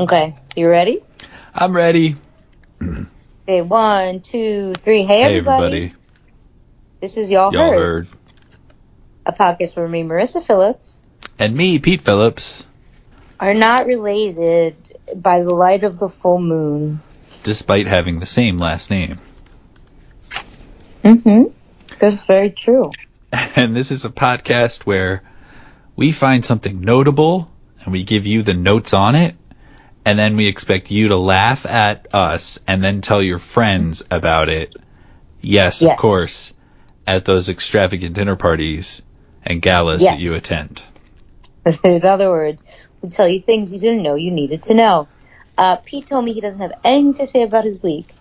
[0.00, 1.02] Okay, so you ready?
[1.54, 2.16] I'm ready.
[2.82, 5.02] Okay, one, two, three.
[5.02, 5.64] Hey, Hey, everybody.
[5.76, 5.94] everybody.
[7.00, 8.08] This is Y'all, Y'all heard, heard.
[9.26, 11.02] a podcast where me, Marissa Phillips,
[11.38, 12.66] And me, Pete Phillips,
[13.38, 14.76] are not related
[15.16, 17.00] by the light of the full moon.
[17.42, 19.18] despite having the same last name.
[21.04, 21.44] Mm-hmm.
[21.98, 22.92] That's very true.
[23.32, 25.22] And this is a podcast where
[25.94, 27.50] we find something notable
[27.84, 29.36] and we give you the notes on it.
[30.04, 34.48] And then we expect you to laugh at us and then tell your friends about
[34.48, 34.74] it.
[35.40, 35.92] Yes, Yes.
[35.92, 36.54] of course,
[37.06, 39.02] at those extravagant dinner parties
[39.42, 40.18] and galas Yes.
[40.18, 40.82] that you attend.
[41.84, 42.62] In other words,
[43.02, 45.08] we tell you things you didn't know you needed to know.
[45.58, 48.16] Uh, Pete told me he doesn't have anything to say about his week.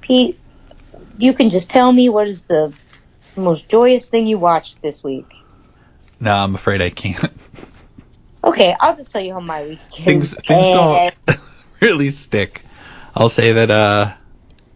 [0.00, 0.40] Pete,
[1.18, 2.74] you can just tell me what is the
[3.36, 5.34] most joyous thing you watched this week.
[6.20, 7.32] No, I'm afraid I can't.
[8.44, 10.04] Okay, I'll just tell you how my week is.
[10.04, 11.40] things things And- don't
[11.80, 12.62] really stick.
[13.14, 14.14] I'll say that uh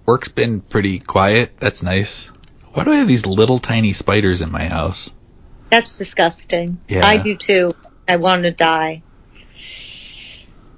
[0.06, 1.58] work's been pretty quiet.
[1.60, 2.26] That's nice.
[2.72, 5.10] Why do I have these little tiny spiders in my house?
[5.70, 6.78] That's disgusting.
[6.88, 7.06] Yeah.
[7.06, 7.72] I do too.
[8.06, 9.02] I want to die.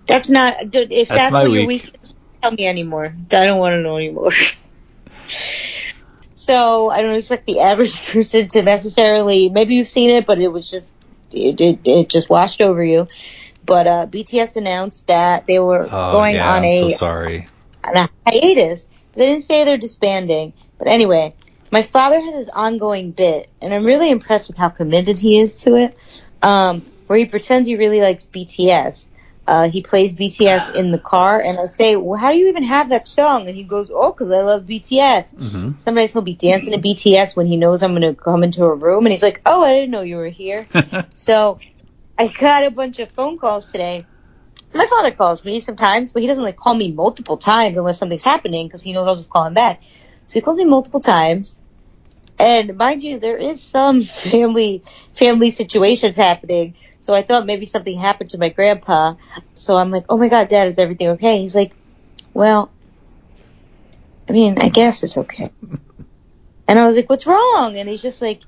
[0.06, 0.54] That's not.
[0.74, 1.84] If That's that's, my what your week.
[1.84, 3.14] week is, tell me anymore.
[3.30, 4.32] I don't want to know anymore.
[6.34, 9.48] so I don't expect the average person to necessarily.
[9.48, 10.96] Maybe you've seen it, but it was just
[11.34, 13.08] it, it, it just washed over you.
[13.64, 17.48] But uh, BTS announced that they were Oh, going yeah, on I'm a so sorry.
[17.84, 18.86] on a hiatus.
[19.14, 20.52] They didn't say they're disbanding.
[20.78, 21.34] But anyway,
[21.70, 25.62] my father has this ongoing bit, and I'm really impressed with how committed he is
[25.62, 29.08] to it, um, where he pretends he really likes BTS.
[29.50, 32.62] Uh, he plays BTS in the car, and I say, well, how do you even
[32.62, 33.48] have that song?
[33.48, 35.34] And he goes, oh, because I love BTS.
[35.36, 38.64] hmm Sometimes he'll be dancing to BTS when he knows I'm going to come into
[38.64, 40.68] a room, and he's like, oh, I didn't know you were here.
[41.14, 41.58] So
[42.16, 44.06] I got a bunch of phone calls today.
[44.72, 48.22] My father calls me sometimes, but he doesn't like call me multiple times unless something's
[48.22, 49.82] happening because he knows I'll just call him back.
[50.26, 51.58] So he calls me multiple times.
[52.40, 56.76] And mind you, there is some family family situations happening.
[57.00, 59.16] So I thought maybe something happened to my grandpa.
[59.54, 61.74] So I'm like, "Oh my god, dad, is everything okay?" He's like,
[62.34, 62.72] "Well,
[64.28, 65.52] I mean, I guess it's okay."
[66.68, 68.42] And I was like, "What's wrong?" And he's just like,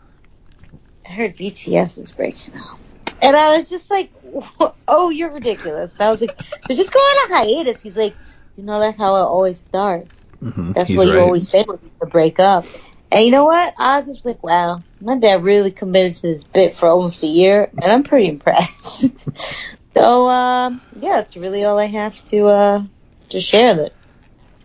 [1.09, 2.81] "I heard BTS is breaking up."
[3.23, 4.13] And I was just like,
[4.89, 6.37] "Oh, you're ridiculous." And I was like,
[6.69, 8.17] "They're just going on a hiatus." He's like,
[8.57, 10.29] "You know, that's how it always starts.
[10.41, 11.17] hmm That's He's what right.
[11.17, 12.67] you always say when you break up."
[13.13, 13.75] And you know what?
[13.79, 17.27] I was just like, "Wow, my dad really committed to this bit for almost a
[17.27, 19.29] year, and I'm pretty impressed."
[19.95, 22.83] so, um, yeah, that's really all I have to uh,
[23.29, 23.75] to share.
[23.75, 23.93] That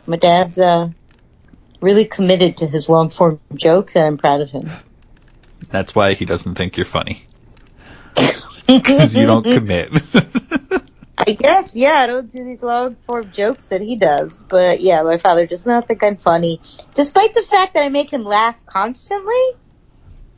[0.06, 0.88] my dad's uh,
[1.81, 4.69] really committed to his long form jokes, and I'm proud of him.
[5.69, 7.25] That's why he doesn't think you're funny
[8.68, 9.91] because you don't commit.
[11.28, 14.46] I guess, yeah, I don't do these long form jokes that he does.
[14.48, 16.62] But yeah, my father does not think I'm funny,
[16.96, 19.34] despite the fact that I make him laugh constantly.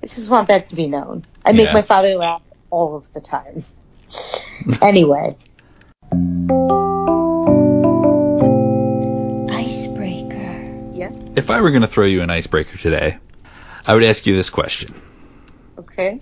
[0.02, 1.26] I just want that to be known.
[1.46, 1.74] I make Yeah.
[1.74, 2.42] my father laugh
[2.72, 3.64] all of the time.
[4.82, 5.38] anyway.
[9.52, 10.92] Icebreaker.
[10.94, 11.12] Yeah.
[11.36, 13.20] if I were going to throw you an icebreaker today,
[13.86, 14.94] I would ask you this question.
[15.78, 16.20] Okay.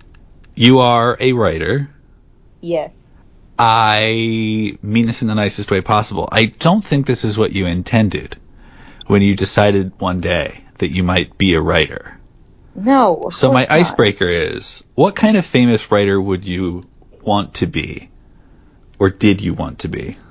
[0.54, 1.88] You are a writer.
[2.60, 3.07] Yes.
[3.58, 6.28] I mean this in the nicest way possible.
[6.30, 8.36] I don't think this is what you intended
[9.06, 12.18] when you decided one day that you might be a writer.
[12.74, 13.16] No.
[13.16, 13.70] Of So my not.
[13.70, 16.84] icebreaker is, what kind of famous writer would you
[17.22, 18.10] want to be?
[19.00, 20.16] Or did you want to be?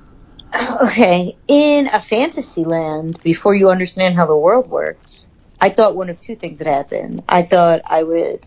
[0.82, 5.28] Okay, in a fantasy land, before you understand how the world works,
[5.60, 7.22] I thought one of two things would happen.
[7.28, 8.46] I thought I would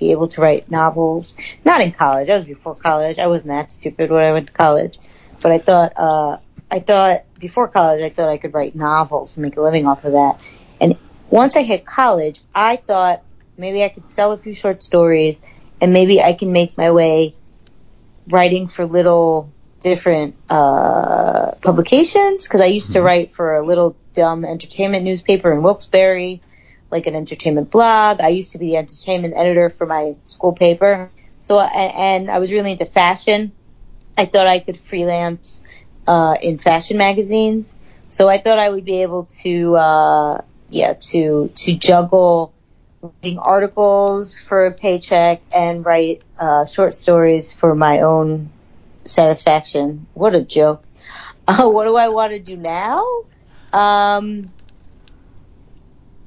[0.00, 1.36] be able to write novels.
[1.64, 2.28] Not in college.
[2.28, 3.18] I was before college.
[3.18, 4.98] I wasn't that stupid when I went to college.
[5.40, 6.38] But I thought, uh,
[6.70, 10.04] I thought before college, I thought I could write novels and make a living off
[10.04, 10.40] of that.
[10.80, 10.96] And
[11.28, 13.22] once I hit college, I thought
[13.56, 15.40] maybe I could sell a few short stories
[15.80, 17.34] and maybe I can make my way
[18.28, 23.04] writing for little different uh, publications because I used to Mhm.
[23.04, 26.40] write for a little dumb entertainment newspaper in Wilkes-Barre,
[26.90, 28.20] like an entertainment blog.
[28.20, 31.10] I used to be the entertainment editor for my school paper.
[31.38, 33.52] So, and, I was really into fashion.
[34.18, 35.62] I thought I could freelance
[36.06, 37.74] uh, in fashion magazines.
[38.08, 42.52] So I thought I would be able to, uh, yeah, to to juggle
[43.02, 48.50] writing articles for a paycheck and write uh, short stories for my own
[49.06, 50.06] satisfaction.
[50.14, 50.84] What a joke.
[51.46, 53.06] Uh, what do I want to do now?
[53.72, 54.52] Um,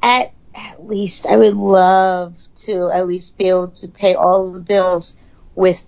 [0.02, 4.60] at, at least I would love to at least be able to pay all the
[4.60, 5.18] bills
[5.56, 5.88] with,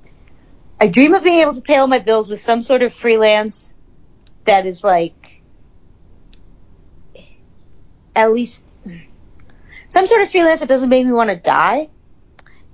[0.80, 3.74] I dream of being able to pay all my bills with some sort of freelance
[4.46, 5.42] that is like
[8.16, 8.64] at least
[9.90, 11.90] some sort of freelance that doesn't make me want to die.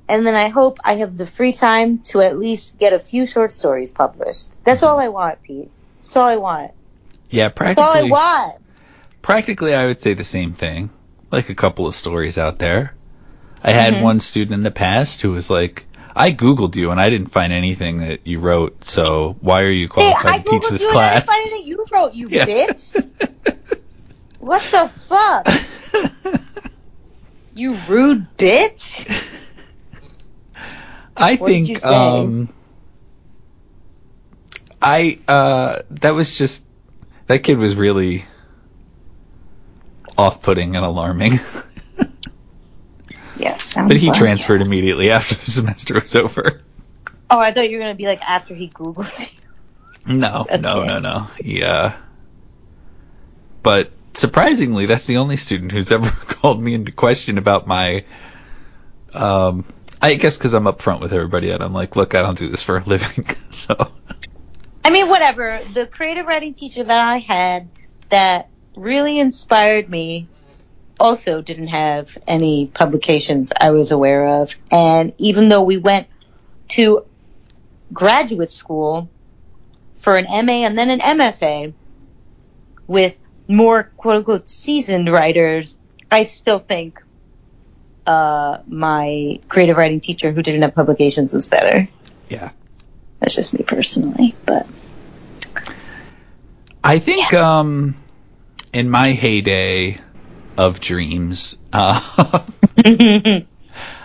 [0.08, 3.26] And then I hope I have the free time to at least get a few
[3.26, 4.50] short stories published.
[4.66, 5.72] That's all I want, Pete.
[5.98, 6.72] That's all I want.
[7.30, 8.12] Yeah, That's all I practically.
[8.12, 8.56] want.
[9.22, 10.90] Practically, I would say the same thing.
[11.32, 12.94] Like a couple of stories out there.
[13.64, 14.04] I had Mhm.
[14.04, 15.86] one student in the past who was like,
[16.16, 18.84] "I googled you and I didn't find anything that you wrote.
[18.84, 21.14] So why are you Hey, qualified I to teach googled this you class?" and I
[21.16, 22.46] didn't find anything you wrote, you Yeah.
[22.46, 23.08] bitch.
[24.40, 25.48] What the fuck?
[27.54, 29.08] You rude bitch.
[31.16, 32.50] I What think um
[34.82, 36.64] I uh that was just
[37.28, 38.26] that kid was really
[40.22, 41.40] off-putting and alarming.
[43.36, 44.68] Yeah, but he transferred it.
[44.68, 46.62] immediately after the semester was over.
[47.30, 49.32] Oh, I thought you were gonna be like after he googled
[50.06, 50.16] you.
[50.18, 50.88] No, no, Okay.
[50.88, 51.28] no, no.
[51.40, 51.92] He uh
[53.64, 58.06] but surprisingly that's the only student who's ever called me into question about my
[59.14, 59.66] um
[60.02, 62.64] I guess cuz I'm upfront with everybody and I'm like, "Look, I don't do this
[62.64, 63.76] for a living." so
[64.84, 65.60] I mean, whatever.
[65.74, 67.70] The creative writing teacher that I had
[68.10, 70.28] that really inspired me
[71.00, 74.56] also didn't have any publications I was aware of.
[74.70, 76.08] And even though we went
[76.70, 77.06] to
[77.92, 79.10] graduate school
[79.96, 81.74] for an MA and then an MFA
[82.88, 85.80] with more quote unquote seasoned writers,
[86.10, 87.02] I still think
[88.06, 91.88] uh, my creative writing teacher who didn't have publications was better.
[92.30, 92.52] yeah.
[93.20, 94.66] That's just me personally, but
[96.84, 97.96] I think um
[98.74, 99.98] in my heyday
[100.58, 102.46] of dreams, uh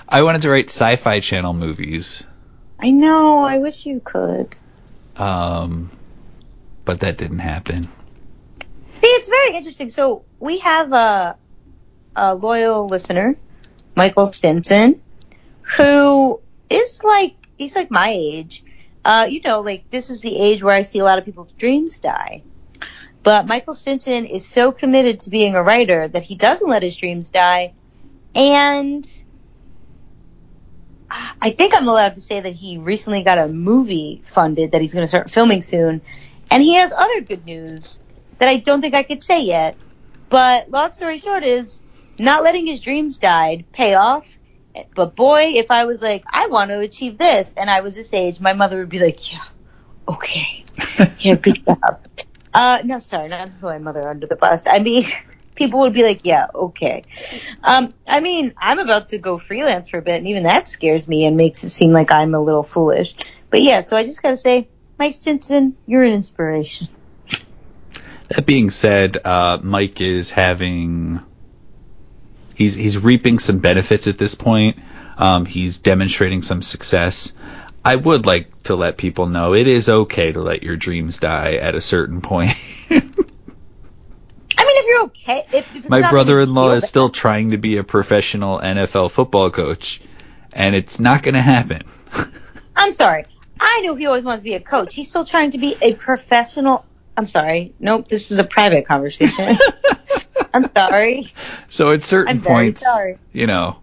[0.09, 2.23] I wanted to write sci-fi channel movies.
[2.79, 3.39] I know.
[3.39, 4.57] I wish you could.
[5.17, 5.91] Um
[6.85, 7.89] but that didn't happen.
[9.01, 9.91] See, it's very interesting.
[9.91, 11.37] So we have a,
[12.15, 13.37] a loyal listener,
[13.95, 15.03] Michael Stinson,
[15.77, 16.41] who
[16.71, 18.65] is like he's like my age.
[19.05, 21.53] Uh, you know, like this is the age where I see a lot of people's
[21.59, 22.43] dreams die.
[23.27, 26.97] But Michael Stinson is so committed to being a writer that he doesn't let his
[26.97, 27.75] dreams die.
[28.37, 29.05] And
[31.11, 34.95] I think I'm allowed to say that he recently got a movie funded that he's
[34.95, 36.03] going to start filming soon.
[36.53, 38.01] And he has other good news
[38.39, 39.77] that I don't think I could say yet.
[40.31, 41.85] But long story short is
[42.21, 44.29] not letting his dreams die pay off.
[44.95, 48.15] But boy, if I was like, I want to achieve this, and I was this
[48.15, 49.43] age, my mother would be like, yeah,
[50.09, 50.65] okay,
[51.19, 52.07] yeah, good job.
[52.57, 54.67] Uh, no, sorry, not who my mother under the bus.
[54.67, 55.05] I mean,
[55.55, 57.05] people would be like, yeah, okay.
[57.63, 61.07] Um, I mean, I'm about to go freelance for a bit, and even that scares
[61.07, 63.15] me and makes it seem like I'm a little foolish.
[63.51, 64.69] But yeah, so I just gotta say,
[64.99, 66.89] Mike Stinson, you're an inspiration.
[68.29, 71.21] That being said, uh, Mike is having
[72.55, 74.79] he's he's reaping some benefits at this point.
[75.19, 77.33] Um, he's demonstrating some success.
[77.87, 81.55] I would like to let people know it is okay to let your dreams die
[81.55, 82.51] at a certain point.
[82.91, 83.13] I mean,
[84.59, 88.59] if you're okay, if, if it's My brother-in-law is still trying to be a professional
[88.59, 90.03] NFL football coach,
[90.53, 91.83] and it's not going to happen.
[92.77, 93.25] I'm sorry.
[93.61, 94.93] I knew he always wanted to be a coach.
[94.93, 96.85] He's still trying to be a professional.
[97.17, 97.73] I'm sorry.
[97.79, 99.59] Nope, this was a private conversation.
[100.53, 101.33] I'm sorry.
[101.69, 103.19] So at certain I'm points, sorry.
[103.33, 103.79] you know,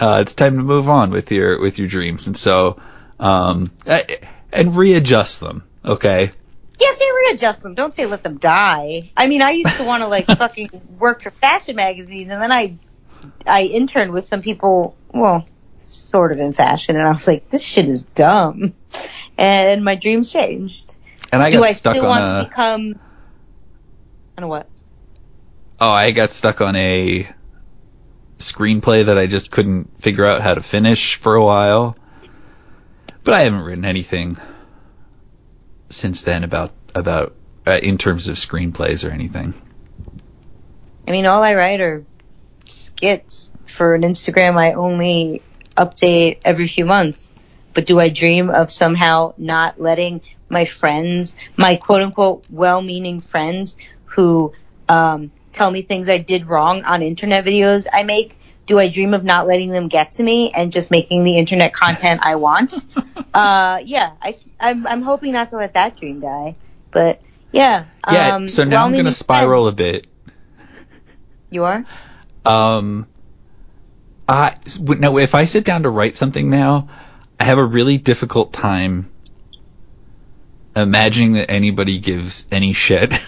[0.00, 2.80] uh, it's time to move on with your with your dreams, and so
[3.24, 3.70] um,
[4.52, 5.64] and readjust them.
[5.84, 6.30] Okay.
[6.78, 7.74] Yeah, say readjust them.
[7.74, 9.10] Don't say let them die.
[9.16, 12.52] I mean, I used to want to like fucking work for fashion magazines, and then
[12.52, 12.76] I,
[13.46, 14.96] I interned with some people.
[15.12, 18.74] Well, sort of in fashion, and I was like, this shit is dumb,
[19.38, 20.96] and my dreams changed.
[21.32, 22.94] And I Do got I stuck still on want a to become?
[24.36, 24.68] I don't know what.
[25.80, 27.28] oh, I got stuck on a
[28.38, 31.96] screenplay that I just couldn't figure out how to finish for a while.
[33.24, 34.36] But I haven't written anything
[35.88, 37.34] since then about about
[37.66, 39.54] uh, in terms of screenplays or anything.
[41.08, 42.04] I mean, all I write are
[42.66, 44.56] skits for an Instagram.
[44.56, 45.42] I only
[45.76, 47.32] update every few months.
[47.72, 53.76] But do I dream of somehow not letting my friends, my quote unquote well-meaning friends
[54.04, 54.52] who
[54.88, 59.14] um, tell me things I did wrong on internet videos I make, do I dream
[59.14, 62.74] of not letting them get to me and just making the internet content I want?
[63.34, 66.56] uh, yeah, I, am I'm hoping not to let that dream die.
[66.90, 67.20] But
[67.52, 67.86] yeah.
[68.10, 68.34] Yeah.
[68.34, 70.06] um, so now I'm going to spiral a bit.
[71.50, 71.84] You are?
[72.44, 73.06] Um,
[74.28, 76.88] I now if I sit down to write something now,
[77.38, 79.10] I have a really difficult time
[80.74, 83.14] imagining that anybody gives any shit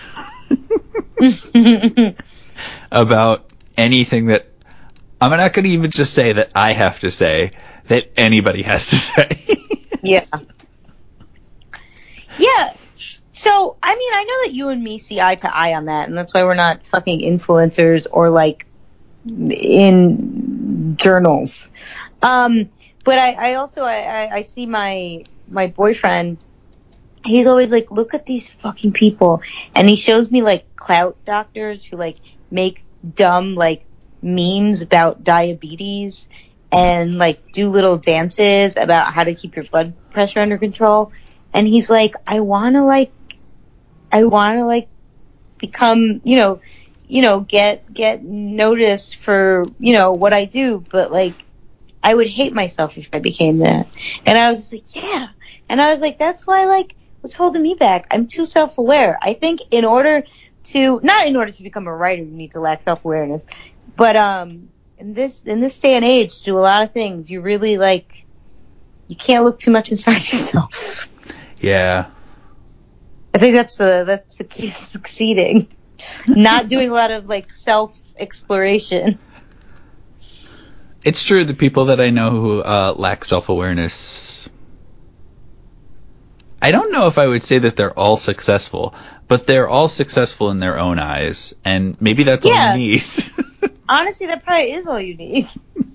[2.90, 4.48] about anything that
[5.20, 7.52] I'm not going to even just say that I have to say
[7.86, 9.64] that anybody has to say.
[10.02, 10.26] yeah.
[12.38, 12.74] Yeah.
[12.94, 16.08] So, I mean, I know that you and me see eye to eye on that,
[16.08, 18.66] and that's why we're not fucking influencers or like
[19.26, 21.70] in journals.
[22.22, 22.70] Um,
[23.04, 26.38] but I, I also I, I, I see my my boyfriend.
[27.24, 29.42] He's always like, look at these fucking people,
[29.74, 32.18] and he shows me like clout doctors who like
[32.50, 33.85] make dumb like
[34.26, 36.28] memes about diabetes
[36.72, 41.12] and like do little dances about how to keep your blood pressure under control.
[41.54, 43.12] And he's like, I want to like,
[44.12, 44.88] I want to like
[45.58, 46.60] become, you know,
[47.08, 51.34] you know, get, get noticed for, you know, what I do, but like,
[52.02, 53.88] I would hate myself if I became that.
[54.26, 55.28] And I was like, yeah.
[55.68, 58.06] And I was like, that's why like, what's holding me back?
[58.10, 59.18] I'm too self-aware.
[59.22, 60.24] I think in order
[60.64, 63.46] to, not in order to become a writer, you need to lack self-awareness,
[63.96, 67.40] but, um, in this, in this day and age, do a lot of things, you
[67.40, 68.24] really like,
[69.08, 71.08] you can't look too much inside yourself.
[71.58, 72.10] Yeah.
[73.34, 75.68] I think that's the, that's the key to succeeding.
[76.26, 79.18] Not doing a lot of like self exploration.
[81.04, 81.44] It's true.
[81.44, 84.48] The people that I know who uh, lack self awareness,
[86.60, 88.94] I don't know if I would say that they're all successful,
[89.28, 92.70] but they're all successful in their own eyes, and maybe that's Yeah.
[92.70, 93.04] all you need.
[93.88, 95.44] Honestly, that probably is all you need.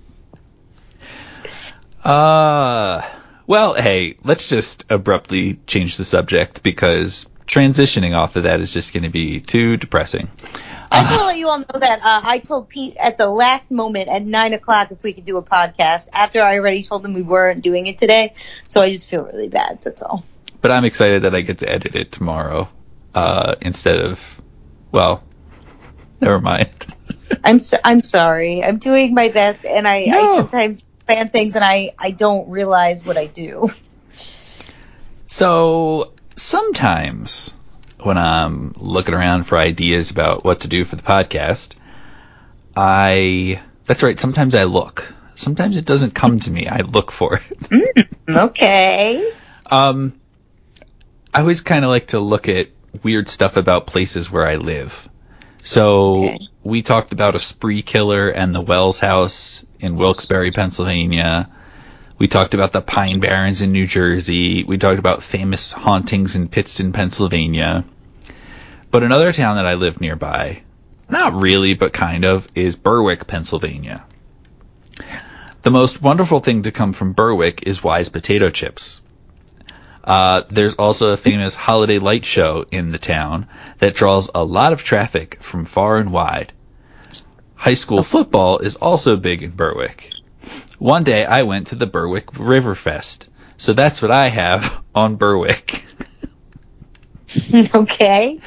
[2.03, 3.01] uh,
[3.47, 8.93] well, hey, let's just abruptly change the subject because transitioning off of that is just
[8.93, 10.29] going to be too depressing.
[10.93, 13.29] I just want to let you all know that uh, I told Pete at the
[13.29, 17.05] last moment at nine o'clock if we could do a podcast after I already told
[17.05, 18.33] him we weren't doing it today.
[18.67, 19.79] So I just feel really bad.
[19.81, 20.25] That's all.
[20.61, 22.69] But I'm excited that I get to edit it tomorrow
[23.15, 24.41] uh, instead of,
[24.91, 25.23] well,
[26.21, 26.69] never mind.
[27.43, 28.63] I'm so, I'm sorry.
[28.63, 33.05] I'm doing my best, and I, I sometimes plan things and I I don't realize
[33.05, 33.69] what I do.
[35.27, 37.53] So sometimes
[37.99, 41.73] when I'm looking around for ideas about what to do for the podcast,
[42.75, 45.13] I that's right, sometimes I look.
[45.35, 46.67] Sometimes it doesn't come to me.
[46.67, 48.07] I look for it.
[48.29, 49.33] Okay.
[49.65, 50.20] Um
[51.33, 52.69] I always kind of like to look at
[53.03, 55.07] weird stuff about places where I live.
[55.63, 56.39] So Okay.
[56.63, 61.49] we talked about a spree killer and the Wells House in Wilkes-Barre, Pennsylvania.
[62.17, 64.63] We talked about the Pine Barrens in New Jersey.
[64.63, 67.85] We talked about famous hauntings in Pittston, Pennsylvania.
[68.91, 70.63] But another town that I live nearby,
[71.09, 74.03] not really, but kind of, is Berwick, Pennsylvania.
[75.63, 78.99] The most wonderful thing to come from Berwick is Wise potato chips.
[80.11, 84.73] Uh, there's also a famous holiday light show in the town that draws a lot
[84.73, 86.51] of traffic from far and wide.
[87.55, 90.11] High school football is also big in Berwick.
[90.79, 95.15] One day I went to the Berwick River Fest, so that's what I have on
[95.15, 95.81] Berwick.
[97.73, 98.41] okay.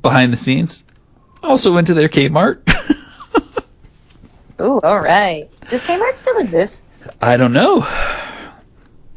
[0.00, 0.84] Behind the scenes,
[1.42, 2.62] also went to their Kmart.
[4.60, 5.48] Oh, all right.
[5.68, 6.82] Does Kmart still exist?
[7.22, 7.86] I don't know.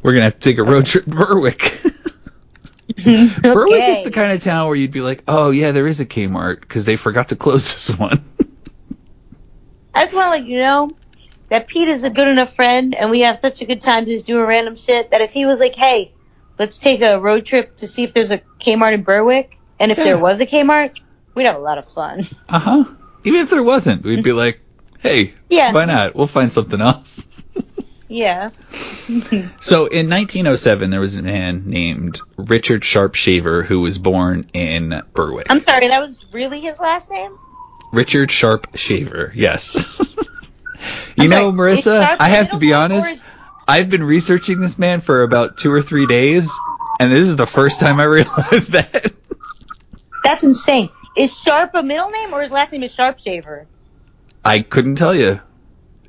[0.04, 1.82] We're gonna have to take a road trip to Berwick.
[2.96, 6.06] Berwick is the kind of town where you'd be like, oh yeah, there is a
[6.06, 8.24] Kmart because they forgot to close this one.
[9.94, 10.90] I just want to let you know
[11.50, 14.26] that Pete is a good enough friend, and we have such a good time just
[14.26, 16.14] doing random shit that if he was like, "Hey,
[16.58, 19.98] let's take a road trip to see if there's a Kmart in Berwick," and if
[19.98, 20.06] Yeah.
[20.06, 20.98] there was a Kmart,
[21.36, 22.26] we'd have a lot of fun.
[22.50, 22.84] Uh huh.
[23.24, 24.62] Even if there wasn't, we'd be like,
[25.00, 25.72] hey, Yeah.
[25.74, 26.16] why not?
[26.16, 27.31] We'll find something else.
[28.12, 28.50] Yeah.
[29.62, 35.02] so in 1907, there was a man named Richard Sharpe Shaver who was born in
[35.14, 35.48] Berwick.
[35.50, 37.38] I'm sorry, that was really his last name?
[37.94, 39.98] Richard Sharpe Shaver, yes.
[41.16, 43.14] you I'm know, sorry, Marissa, I have to be middle name, or honest.
[43.14, 43.24] is-
[43.68, 46.52] I've been researching this man for about two or three days,
[47.00, 49.14] and this is the first time I realized that.
[50.24, 50.90] That's insane.
[51.16, 53.68] Is Sharp a middle name, or his last name is Sharpshaver?
[54.44, 55.40] I couldn't tell you.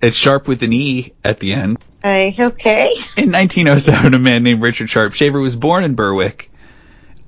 [0.02, 1.78] It's Sharp with an E at the end.
[2.02, 2.94] Uh, okay.
[3.16, 6.50] In 1907, a man named Richard Sharpe Shaver was born in Berwick.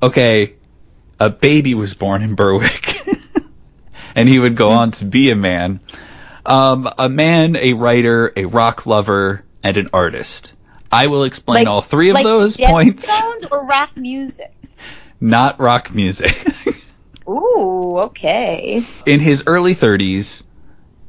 [0.02, 0.54] Okay,
[1.21, 3.00] a baby was born in Berwick.
[4.16, 5.81] and he would go on to be a man.
[6.45, 10.54] Um, a man, a writer, a rock lover, and an artist.
[10.90, 13.11] I will explain Like- all three of like those points.
[13.11, 14.52] Gemstones or rock music?
[15.21, 16.37] Not rock music.
[17.28, 18.85] Ooh, okay.
[19.07, 20.45] in his early 30s,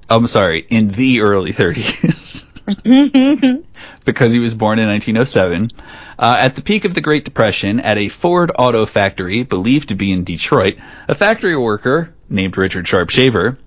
[0.10, 2.46] I'm sorry, in the early 30s,
[4.06, 5.72] because he was born in 1907.
[6.18, 9.96] Uh, at the peak of the Great Depression, at a Ford auto factory believed to
[9.96, 13.58] be in Detroit, a factory worker named Richard Sharpshaver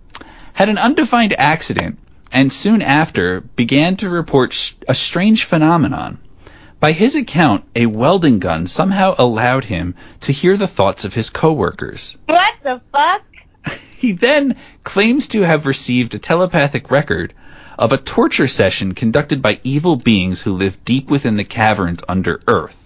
[0.52, 1.99] had an undefined accident
[2.33, 6.18] and soon after began to report sh- a strange phenomenon.
[6.80, 11.30] By his account, a welding gun somehow allowed him to hear the thoughts of his
[11.30, 12.16] coworkers.
[12.26, 13.23] What the fuck?
[13.98, 17.34] He then claims to have received a telepathic record
[17.78, 22.40] of a torture session conducted by evil beings who live deep within the caverns under
[22.46, 22.76] Earth.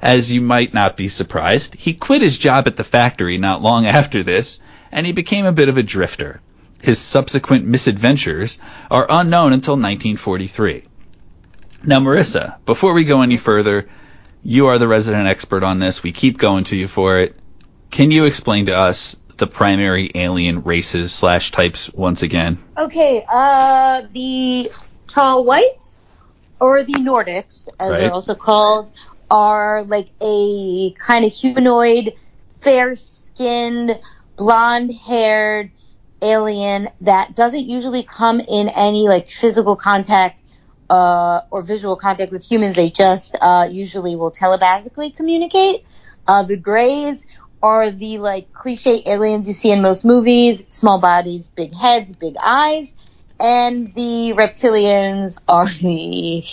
[0.00, 3.86] As you might not be surprised, he quit his job at the factory not long
[3.86, 4.58] after this,
[4.92, 6.40] and he became a bit of a drifter.
[6.82, 8.58] His subsequent misadventures
[8.90, 10.82] are unknown until 1943.
[11.82, 13.88] Now, Marissa, before we go any further,
[14.42, 16.02] you are the resident expert on this.
[16.02, 17.38] We keep going to you for it.
[17.90, 22.58] Can you explain to us the primary alien races slash types once again?
[22.76, 24.70] Okay, uh, the
[25.06, 26.04] tall whites,
[26.60, 28.00] or the Nordics, as Right.
[28.00, 28.90] they're also called,
[29.30, 32.14] are like a kind of humanoid,
[32.60, 33.98] fair-skinned,
[34.36, 35.70] blonde-haired
[36.22, 40.42] alien that doesn't usually come in any like physical contact
[40.90, 42.76] uh, or visual contact with humans.
[42.76, 45.84] They just uh, usually will telepathically communicate.
[46.26, 47.26] Uh, the grays
[47.64, 52.36] are the like cliche aliens you see in most movies: small bodies, big heads, big
[52.42, 52.94] eyes.
[53.40, 56.44] And the reptilians are the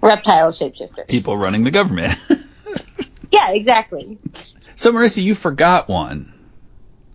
[0.00, 1.08] reptile shapeshifters.
[1.08, 2.18] People running the government.
[3.32, 4.18] Yeah, exactly.
[4.74, 6.32] so, Marissa, you forgot one,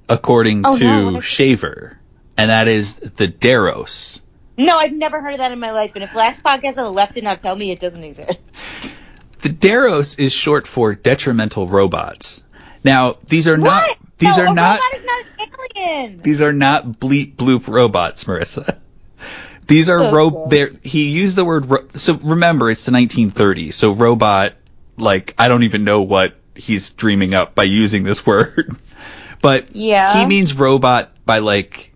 [0.07, 1.19] according Oh, to no.
[1.19, 1.99] Shaver,
[2.37, 4.21] and that is the Deros.
[4.57, 5.91] No, I've never heard of that in my life.
[5.95, 8.97] And if last podcast on the left did not tell me, it doesn't exist.
[9.41, 12.44] The Deros is short for detrimental robots.
[12.85, 13.83] Now, these are not
[14.19, 16.21] these no, are not robot is not an alien.
[16.21, 18.77] these are not bleep bloop robots, Marissa.
[19.67, 20.13] These are Okay.
[20.15, 23.73] ro- they're he used the word ro- so remember it's the 1930s.
[23.73, 24.53] So robot
[24.97, 28.77] like I don't even know what he's dreaming up by using this word.
[29.41, 30.19] but Yeah.
[30.19, 31.91] he means robot by like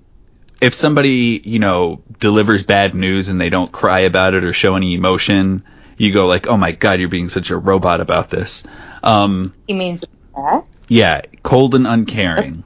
[0.59, 4.75] if somebody, you know, delivers bad news and they don't cry about it or show
[4.75, 5.63] any emotion,
[5.95, 8.63] you go like, "Oh my god, you're being such a robot about this."
[9.03, 10.65] Um He means that.
[10.89, 12.63] Yeah, cold and uncaring.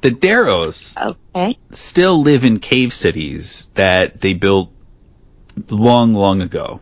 [0.00, 1.58] The Deros Okay.
[1.72, 4.72] still live in cave cities that they built
[5.68, 6.80] long, long ago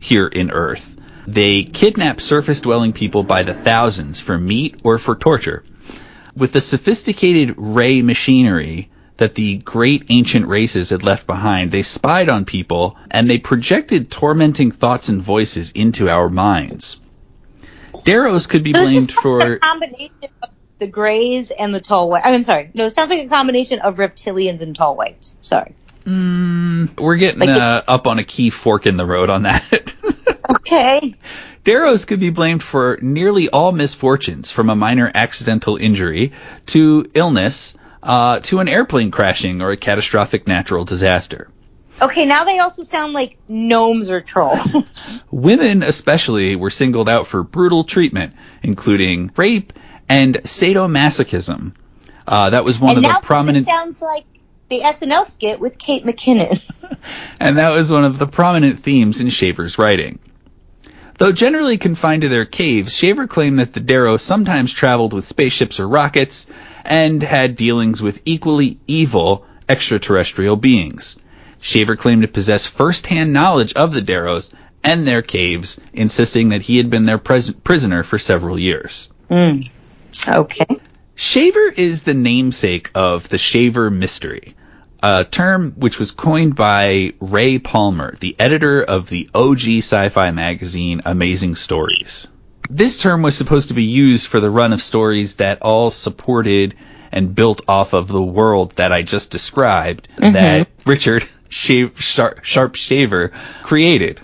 [0.00, 0.96] here in Earth.
[1.26, 5.64] They kidnap surface dwelling people by the thousands for meat or for torture.
[6.36, 12.28] With the sophisticated ray machinery that the great ancient races had left behind, they spied
[12.28, 16.98] on people and they projected tormenting thoughts and voices into our minds.
[18.04, 22.26] Deros could be blamed for combination of the grays and the tall whites.
[22.26, 22.70] I'm sorry.
[22.74, 25.36] No, it sounds like a combination of reptilians and tall whites.
[25.40, 25.74] Sorry.
[26.04, 29.94] Mm, we're getting Like uh, up on a key fork in the road on that.
[30.50, 31.14] Okay.
[31.64, 36.32] Deros could be blamed for nearly all misfortunes, from a minor accidental injury
[36.66, 41.48] to illness uh, to an airplane crashing or a catastrophic natural disaster.
[42.00, 45.24] Okay, now they also sound like gnomes or trolls.
[45.30, 49.72] Women, especially, were singled out for brutal treatment, including rape
[50.08, 51.74] and sadomasochism.
[52.26, 53.66] Uh, that was one and of the prominent.
[53.66, 54.24] sounds like
[54.68, 56.62] the SNL skit with Kate McKinnon.
[57.40, 60.18] and that was one of the prominent themes in Shaver's writing.
[61.18, 65.78] Though generally confined to their caves, Shaver claimed that the Dero sometimes traveled with spaceships
[65.78, 66.46] or rockets
[66.82, 71.18] and had dealings with equally evil extraterrestrial beings.
[71.60, 74.50] Shaver claimed to possess first-hand knowledge of the Deros
[74.82, 79.10] and their caves, insisting that he had been their pres- prisoner for several years.
[79.28, 79.60] Hmm.
[80.26, 80.80] Okay.
[81.14, 84.56] Shaver is the namesake of the Shaver mystery,
[85.02, 91.02] a term which was coined by Ray Palmer, the editor of the OG sci-fi magazine
[91.04, 92.26] Amazing Stories.
[92.70, 96.74] This term was supposed to be used for the run of stories that all supported
[97.12, 100.32] and built off of the world that I just described mm-hmm.
[100.32, 104.20] that Richard Shave, Sharp, Sharp Shaver created.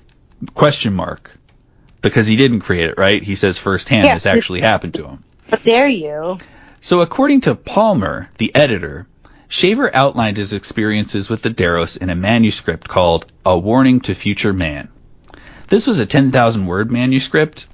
[0.55, 1.33] Question mark.
[2.03, 3.22] Because he didn't create it, right?
[3.22, 4.14] He says firsthand Yeah.
[4.14, 5.25] this actually happened to him.
[5.51, 6.38] How dare you?
[6.81, 9.07] So according to Palmer, the editor,
[9.49, 14.53] Shaver outlined his experiences with the Deros in a manuscript called A Warning to Future
[14.53, 14.88] Man.
[15.68, 17.66] This was a 10,000 word manuscript,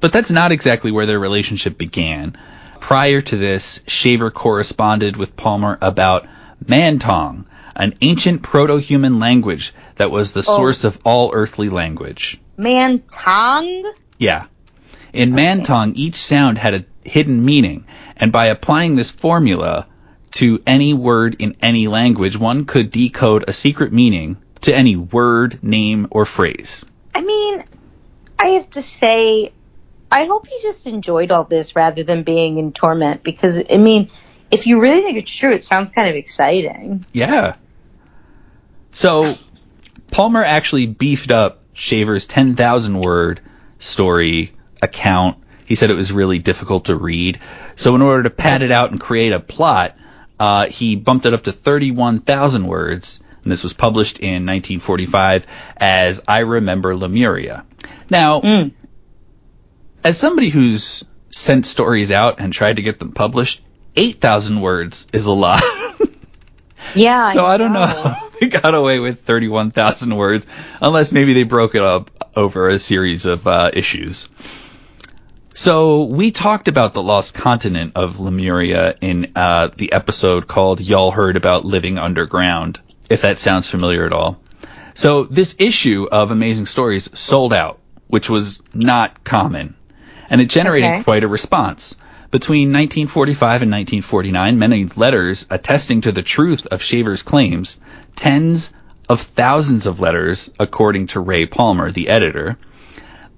[0.00, 2.36] but that's not exactly where their relationship began.
[2.84, 6.26] Prior to this, Shaver corresponded with Palmer about
[6.62, 10.56] Mantong, an ancient proto-human language that was the Oh.
[10.56, 12.38] source of all earthly language.
[12.58, 13.90] Man Tong?
[14.18, 14.44] Yeah.
[15.14, 17.86] In Mantong, each sound had a hidden meaning,
[18.18, 19.86] and by applying this formula
[20.32, 25.58] to any word in any language, one could decode a secret meaning to any word,
[25.62, 26.84] name, or phrase.
[27.14, 27.64] I mean,
[28.38, 29.52] I have to say,
[30.14, 34.10] I hope he just enjoyed all this rather than being in torment because, I mean,
[34.48, 37.04] if you really think it's true, it sounds kind of exciting.
[37.12, 37.56] Yeah.
[38.92, 39.34] So,
[40.12, 43.40] Palmer actually beefed up Shaver's 10,000 word
[43.80, 45.38] story account.
[45.66, 47.40] He said it was really difficult to read.
[47.74, 49.96] So, in order to pad it out and create a plot,
[50.38, 53.20] uh, he bumped it up to 31,000 words.
[53.42, 57.64] And this was published in 1945 as I Remember Lemuria.
[58.08, 58.70] Now, Mm.
[60.04, 63.62] As somebody who's sent stories out and tried to get them published,
[63.96, 65.62] 8,000 words is a lot.
[66.94, 67.30] Yeah.
[67.30, 70.46] so I don't know how they got away with 31,000 words,
[70.80, 74.28] unless maybe they broke it up over a series of uh, issues.
[75.54, 81.10] So we talked about the lost continent of Lemuria in uh, the episode called "Y'all
[81.10, 84.40] Heard About Living Underground," if that sounds familiar at all.
[84.94, 89.74] So this issue of Amazing Stories sold out, which was not common,
[90.30, 91.02] and it generated Okay.
[91.02, 91.96] quite a response.
[92.30, 97.78] Between 1945 and 1949, many letters attesting to the truth of Shaver's claims,
[98.16, 98.72] tens
[99.08, 102.58] of thousands of letters, according to Ray Palmer, the editor.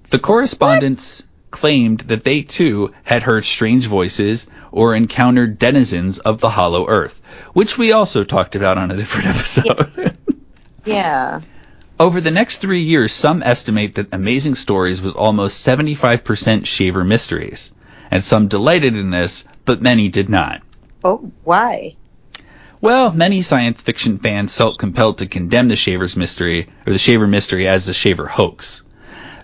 [0.09, 1.21] The correspondents
[1.51, 7.21] claimed that they too had heard strange voices or encountered denizens of the hollow earth,
[7.53, 10.17] which we also talked about on a different episode.
[10.85, 11.41] Yeah.
[11.99, 17.73] Over the next three years, some estimate that Amazing Stories was almost 75% Shaver Mysteries,
[18.11, 20.61] and some delighted in this, but many did not.
[21.03, 21.95] Oh, why?
[22.81, 27.25] Well, many science fiction fans felt compelled to condemn the Shaver's mystery, or the Shaver
[27.25, 28.83] mystery as the Shaver hoax.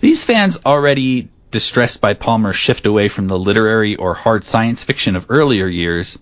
[0.02, 5.16] These fans, already distressed by Palmer's shift away from the literary or hard science fiction
[5.16, 6.20] of earlier years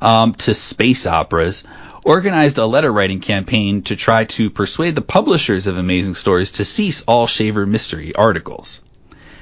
[0.00, 1.62] um, to space operas,
[2.08, 6.64] organized a letter writing campaign to try to persuade the publishers of Amazing Stories to
[6.64, 8.82] cease all Shaver mystery articles.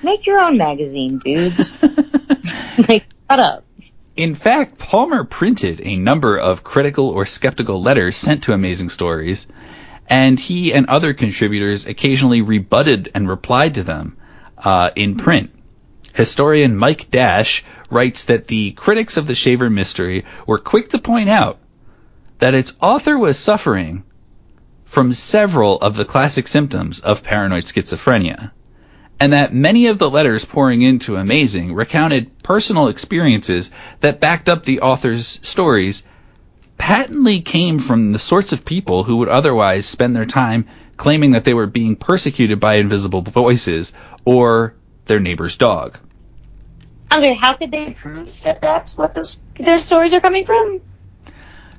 [0.02, 1.80] Make your own magazine, dudes.
[2.88, 3.64] like, shut up.
[4.16, 9.46] In fact, Palmer printed a number of critical or skeptical letters sent to Amazing Stories,
[10.08, 14.16] and he and other contributors occasionally rebutted and replied to them
[14.58, 15.52] uh, in print.
[16.14, 21.28] Historian Mike Dash writes that the critics of the Shaver mystery were quick to point
[21.28, 21.60] out
[22.38, 24.04] that its author was suffering
[24.84, 28.50] from several of the classic symptoms of paranoid schizophrenia
[29.18, 33.70] and that many of the letters pouring into Amazing recounted personal experiences
[34.00, 36.02] that backed up the author's stories
[36.76, 41.44] patently came from the sorts of people who would otherwise spend their time claiming that
[41.44, 43.92] they were being persecuted by invisible voices
[44.24, 44.74] or
[45.06, 45.98] their neighbor's dog.
[47.10, 50.80] I'm sorry, how could they prove that that's what those, their stories are coming from?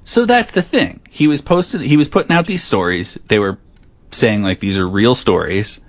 [0.08, 1.02] So that's the thing.
[1.10, 3.16] He was posted he was putting out these stories.
[3.28, 3.58] They were
[4.12, 5.82] saying like these are real stories.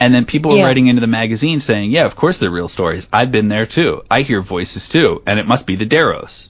[0.00, 3.06] And then people were writing into the magazine saying, "Yeah, of course they're real stories.
[3.12, 4.02] I've been there too.
[4.10, 6.48] I hear voices too, and it must be the Deros."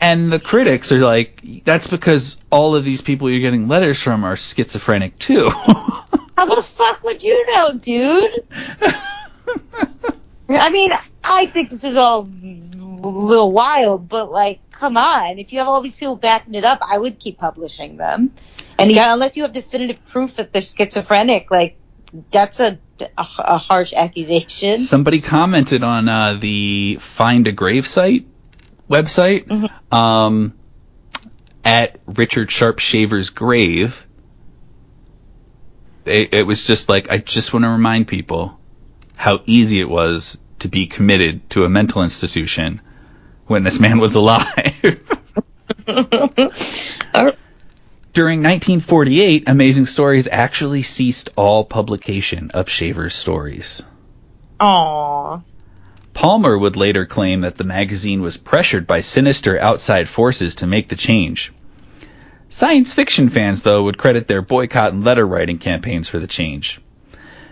[0.00, 4.24] And the critics are like, "That's because all of these people you're getting letters from
[4.24, 5.50] are schizophrenic too."
[6.38, 8.44] How the fuck would you know, dude?
[10.48, 10.90] I mean,
[11.22, 12.73] I think this is all a
[13.08, 15.38] little wild, but like, come on.
[15.38, 18.32] If you have all these people backing it up, I would keep publishing them.
[18.78, 21.76] And yeah, unless you have definitive proof that they're schizophrenic, like,
[22.30, 24.78] that's a, a, a harsh accusation.
[24.78, 28.26] Somebody commented on uh, the Find a Grave site
[28.88, 30.54] website um,
[31.64, 34.06] at Richard Sharpe Shaver's grave.
[36.04, 38.60] It, it was just like I just want to remind people
[39.16, 42.80] how easy it was to be committed to a mental institution
[43.46, 45.00] when this man was alive.
[48.14, 53.82] During 1948, Amazing Stories actually ceased all publication of Shaver's stories.
[54.60, 55.42] Aww.
[56.12, 60.88] Palmer would later claim that the magazine was pressured by sinister outside forces to make
[60.88, 61.52] the change.
[62.48, 66.80] Science fiction fans, though, would credit their boycott and letter writing campaigns for the change.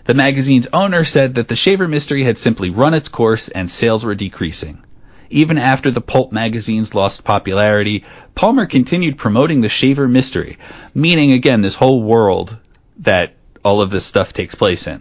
[0.05, 4.05] The magazine's owner said that the Shaver mystery had simply run its course and sales
[4.05, 4.85] were decreasing.
[5.33, 10.59] Even after the pulp magazines lost popularity, Palmer continued promoting the Shaver mystery,
[10.95, 12.57] meaning again this whole world
[12.99, 15.01] that all of this stuff takes place in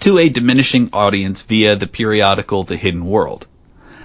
[0.00, 3.46] to a diminishing audience via the periodical The Hidden World.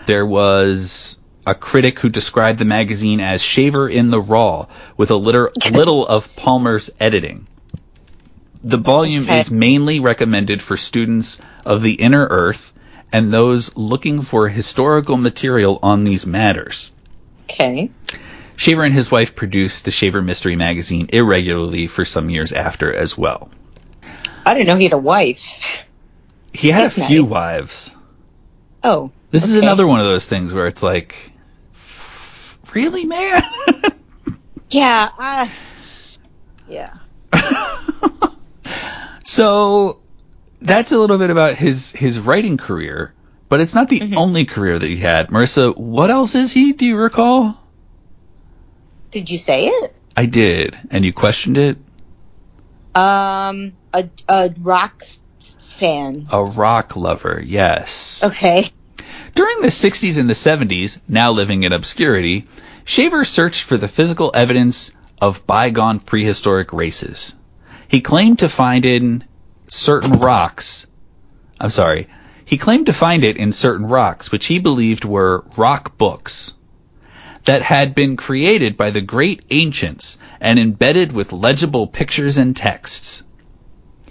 [0.06, 5.16] There was a critic who described the magazine as Shaver in the Raw, with a
[5.16, 7.48] little, little of Palmer's editing.
[8.64, 9.40] The volume Okay.
[9.40, 12.74] is mainly recommended for students of the inner earth
[13.12, 16.92] and those looking for historical material on these matters.
[17.44, 17.92] Okay.
[18.56, 23.18] Shaver and his wife produced the Shaver Mystery magazine irregularly for some years after as
[23.18, 23.50] well.
[24.46, 25.88] I didn't know he had a wife.
[26.54, 27.30] He had That's a few nice.
[27.30, 27.92] wives.
[28.84, 29.12] Oh.
[29.32, 31.32] This is another one of those things where it's like,
[32.74, 33.42] really, man?
[34.72, 35.10] Yeah.
[35.20, 35.48] Uh,
[36.70, 36.94] yeah.
[39.26, 40.01] so
[40.62, 43.14] that's a little bit about his his writing career,
[43.50, 44.16] but it's not the Mhm.
[44.18, 45.30] only career that he had.
[45.30, 46.74] Marissa, what else is he?
[46.74, 47.58] Do you recall?
[49.12, 49.96] Did you say it?
[50.16, 51.78] I did, and you questioned it.
[52.94, 55.04] Um, a a rock
[55.60, 56.28] fan.
[56.32, 58.24] A rock lover, yes.
[58.24, 58.68] Okay.
[59.34, 62.46] During the 60s and the 70s, now living in obscurity,
[62.84, 67.34] Shaver searched for the physical evidence of bygone prehistoric races.
[67.88, 69.24] He claimed to find in
[69.72, 70.86] certain rocks,
[71.60, 72.08] I'm sorry,
[72.44, 76.54] he claimed to find it in certain rocks, which he believed were rock books
[77.46, 83.24] that had been created by the great ancients and embedded with legible pictures and texts.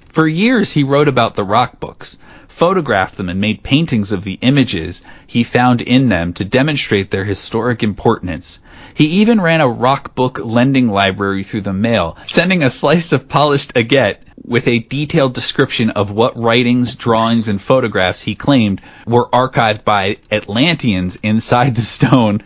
[0.08, 2.18] For years he wrote about the rock books,
[2.60, 7.24] photographed them and made paintings of the images he found in them to demonstrate their
[7.24, 8.58] historic importance.
[8.92, 13.30] He even ran a rock book lending library through the mail, sending a slice of
[13.30, 19.30] polished agate with a detailed description of what writings, drawings, and photographs he claimed were
[19.30, 22.42] archived by Atlanteans inside the stone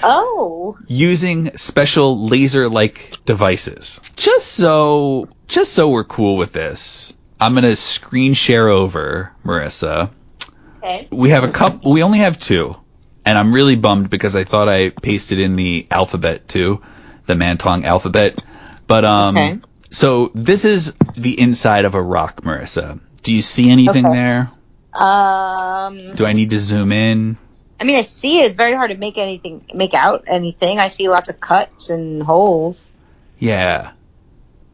[0.00, 0.78] Oh.
[0.86, 4.00] using special laser-like devices.
[4.14, 10.10] Just so, just so we're cool with this, I'm gonna screen share over, Marissa.
[10.78, 11.08] Okay.
[11.10, 12.76] We have a couple, we only have two,
[13.24, 16.82] and I'm really bummed because I thought I pasted in the alphabet too,
[17.26, 18.38] the Mantong alphabet.
[18.86, 19.58] But, um, Okay.
[19.90, 23.00] so this is the inside of a rock, Marissa.
[23.22, 24.14] Do you see anything Okay.
[24.16, 24.50] there?
[24.92, 26.14] Um.
[26.14, 27.36] Do I need to zoom in?
[27.78, 28.46] I mean, I see it.
[28.46, 30.78] It's very hard to make anything, make out anything.
[30.78, 32.90] I see lots of cuts and holes.
[33.38, 33.92] Yeah.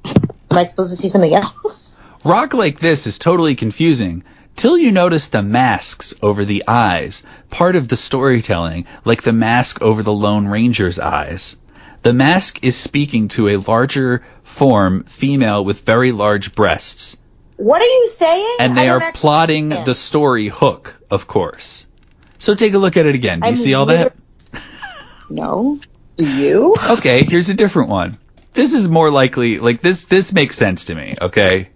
[0.05, 1.96] Am I supposed to see something else?
[2.27, 4.25] Rock like this is totally confusing
[4.57, 9.81] till you notice the masks over the eyes, part of the storytelling, like the mask
[9.81, 11.55] over the Lone Ranger's eyes.
[12.03, 17.17] The mask is speaking to a larger form female with very large breasts,
[17.59, 18.57] What are you saying?
[18.59, 21.87] and they are actually plotting the story hook, of course.
[22.41, 23.39] So take a look at it again.
[23.39, 24.17] Do you I'm see all that?
[25.31, 25.79] No.
[26.17, 26.75] Do you?
[26.91, 28.19] Okay, here's a different one.
[28.53, 31.71] This is more likely, like this, this makes sense to me, okay?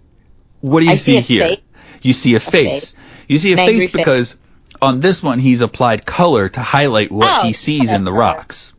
[0.61, 1.47] What do you I see, see here?
[1.47, 1.59] face.
[2.01, 2.95] You see a face.
[3.27, 3.91] You see a An face face.
[3.91, 4.37] because
[4.81, 8.73] on this one he's applied color to highlight what Oh, he sees in the rocks.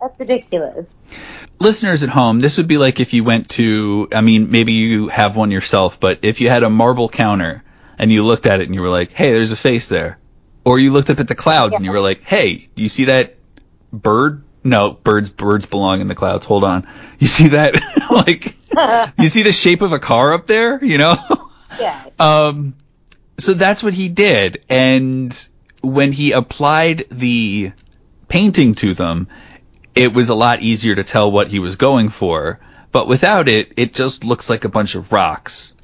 [0.00, 1.10] That's ridiculous.
[1.60, 5.08] Listeners at home, this would be like if you went to, I mean, maybe you
[5.08, 7.62] have one yourself, but if you had a marble counter
[7.98, 10.18] and you looked at it and you were like, hey, there's a face there.
[10.64, 13.04] Or you looked up at the clouds and you were like, hey, do you see
[13.06, 13.36] that
[13.92, 14.43] bird?
[14.64, 16.46] No, birds, birds belong in the clouds.
[16.46, 16.86] Hold on.
[17.18, 17.74] You see that?
[18.10, 18.54] like,
[19.18, 21.16] you see the shape of a car up there, you know?
[21.80, 22.04] Yeah.
[22.20, 22.76] Um,
[23.36, 25.36] so that's what he did, and
[25.82, 27.72] when he applied the
[28.28, 29.26] painting to them,
[29.96, 32.60] it was a lot easier to tell what he was going for.
[32.92, 35.74] But without it, it just looks like a bunch of rocks.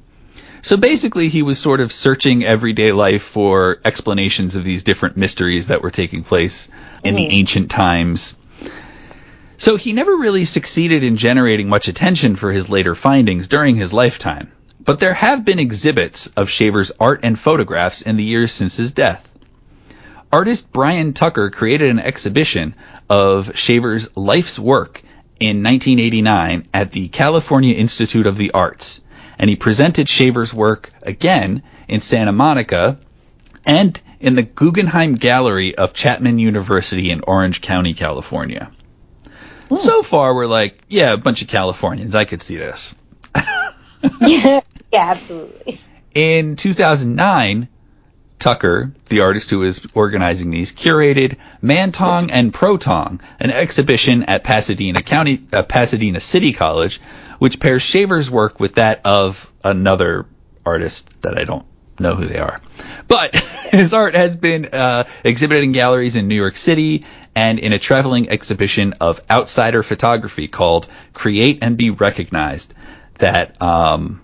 [0.61, 5.67] So basically, he was sort of searching everyday life for explanations of these different mysteries
[5.67, 6.69] that were taking place
[7.03, 7.33] in the Mhm.
[7.33, 8.37] ancient times.
[9.61, 13.93] So he never really succeeded in generating much attention for his later findings during his
[13.93, 14.51] lifetime.
[14.83, 18.91] But there have been exhibits of Shaver's art and photographs in the years since his
[18.91, 19.29] death.
[20.33, 22.73] Artist Brian Tucker created an exhibition
[23.07, 25.03] of Shaver's life's work
[25.39, 29.01] in 1989 at the California Institute of the Arts,
[29.37, 32.97] and he presented Shaver's work again in Santa Monica
[33.63, 38.71] and in the Guggenheim Gallery of Chapman University in Orange County, California.
[39.77, 42.15] So far, we're like, yeah, a bunch of Californians.
[42.15, 42.95] I could see this.
[43.35, 44.61] yeah.
[44.91, 45.11] Yeah.
[45.11, 45.79] Absolutely.
[46.13, 47.69] In 2009,
[48.39, 55.01] Tucker, the artist who is organizing these, curated Mantong and Protong, an exhibition at Pasadena
[55.01, 56.99] County, uh, Pasadena City College,
[57.39, 60.25] which pairs Shaver's work with that of another
[60.65, 61.65] artist that I don't
[62.01, 62.61] know who they are.
[63.07, 63.35] But
[63.71, 67.79] his art has been uh, exhibited in galleries in New York City and in a
[67.79, 72.73] traveling exhibition of outsider photography called "Create and Be Recognized."
[73.19, 74.20] That um,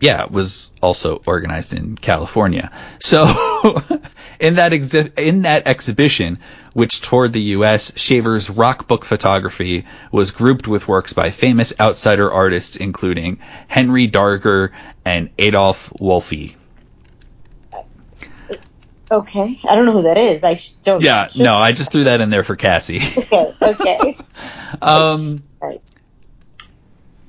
[0.00, 2.70] yeah, was also organized in California.
[3.00, 3.22] So
[4.40, 6.38] in that exhi- in that exhibition,
[6.74, 12.30] which toured the U.S., Shaver's rock book photography was grouped with works by famous outsider
[12.30, 14.72] artists, including Henry Darger
[15.04, 16.56] and Adolf Wolfe.
[19.08, 20.42] Okay, I don't know who that is.
[20.42, 21.00] I don't.
[21.00, 23.00] Yeah, no, I just threw that in there for Cassie.
[23.16, 24.18] Okay, okay.
[24.82, 25.80] um, Right.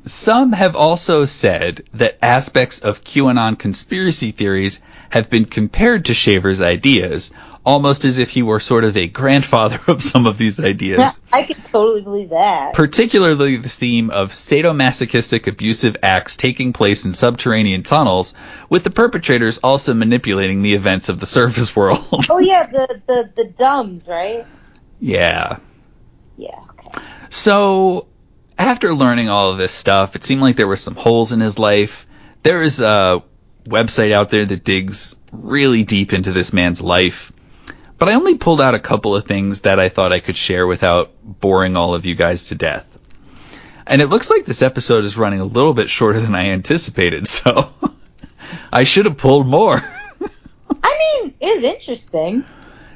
[0.08, 6.62] Some have also said that aspects of QAnon conspiracy theories have been compared to Shaver's
[6.62, 7.32] ideas,
[7.66, 11.00] almost as if he were sort of a grandfather of some of these ideas.
[11.00, 12.74] Yeah, I can totally believe that.
[12.74, 18.34] particularly the theme of sadomasochistic abusive acts taking place in subterranean tunnels,
[18.70, 22.26] with the perpetrators also manipulating the events of the surface world.
[22.30, 24.46] oh yeah, the the the DUMBs, right?
[25.00, 25.58] yeah.
[26.38, 26.60] Yeah.
[26.72, 27.04] Okay.
[27.30, 28.08] So,
[28.58, 31.60] after learning all of this stuff, it seemed like there were some holes in his
[31.60, 32.08] life.
[32.44, 33.24] There is a
[33.66, 37.32] website out there that digs really deep into this man's life.
[37.98, 40.66] But I only pulled out a couple of things that I thought I could share
[40.68, 42.86] without boring all of you guys to death.
[43.86, 47.28] And it looks like this episode is running a little bit shorter than I anticipated,
[47.28, 47.70] so
[48.72, 49.78] I should have pulled more.
[50.84, 52.46] I mean, it's interesting.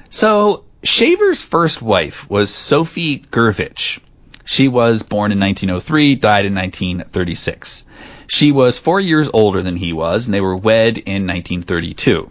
[0.10, 4.00] So, Shaver's first wife was Sophie Gurvich.
[4.46, 7.86] She was born in 1903, died in 1936.
[8.28, 12.30] She was four years older than he was, and they were wed in 1932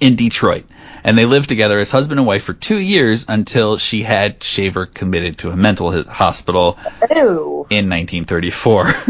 [0.00, 0.66] in Detroit.
[1.02, 4.84] And they lived together as husband and wife for two years until she had Shaver
[4.86, 6.78] committed to a mental hospital
[7.12, 7.66] Ooh.
[7.70, 8.94] in 1934.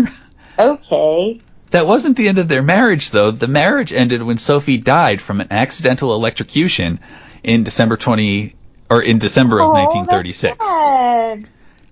[0.58, 1.40] Okay.
[1.70, 3.30] That wasn't the end of their marriage, though.
[3.30, 7.00] The marriage ended when Sophie died from an accidental electrocution
[7.42, 8.54] in December 20
[8.90, 10.58] or in December of Oh, 1936.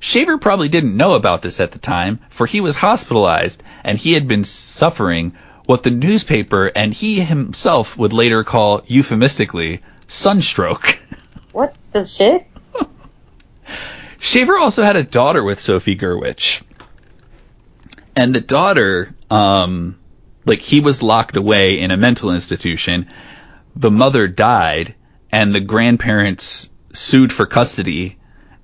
[0.00, 4.12] Shaver probably didn't know about this at the time, for he was hospitalized and he
[4.12, 11.02] had been suffering what the newspaper and he himself would later call euphemistically sunstroke.
[11.50, 12.46] What the shit?
[14.20, 16.62] Shaver also had a daughter with Sophie Gurvich.
[18.14, 19.98] And the daughter, um,
[20.44, 23.08] like he was locked away in a mental institution.
[23.74, 24.94] The mother died
[25.32, 28.17] and the grandparents sued for custody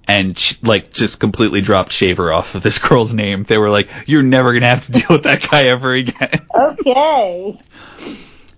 [0.06, 3.44] and sh- like just completely dropped Shaver off of this girl's name.
[3.44, 6.46] They were like, you're never going to have to deal with that guy ever again.
[6.56, 7.60] Okay.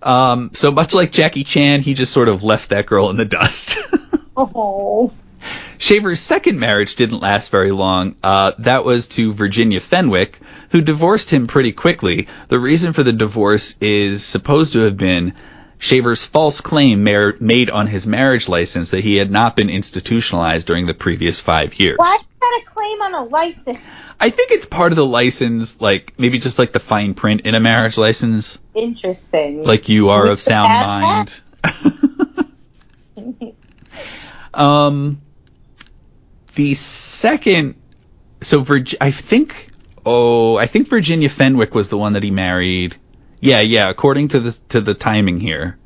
[0.02, 3.24] Um, so much like Jackie Chan, he just sort of left that girl in the
[3.24, 3.78] dust.
[4.36, 5.10] Oh.
[5.78, 8.16] Shaver's second marriage didn't last very long.
[8.22, 10.38] Uh, that was to Virginia Fenwick,
[10.70, 12.28] who divorced him pretty quickly.
[12.48, 15.32] The reason for the divorce is supposed to have been
[15.78, 20.66] Shaver's false claim mar- made on his marriage license that he had not been institutionalized
[20.66, 21.98] during the previous five years.
[21.98, 23.78] Why is that a claim on a license?
[24.18, 27.54] I think it's part of the license, like maybe just like the fine print in
[27.54, 29.62] a marriage license, Interesting.
[29.62, 31.40] like you are of sound mind.
[34.56, 35.20] Um,
[36.54, 37.74] the second,
[38.40, 39.68] so Virg- I think,
[40.04, 42.96] oh, I think Virginia Fenwick was the one that he married.
[43.40, 45.78] Yeah, yeah, according to the to the timing here.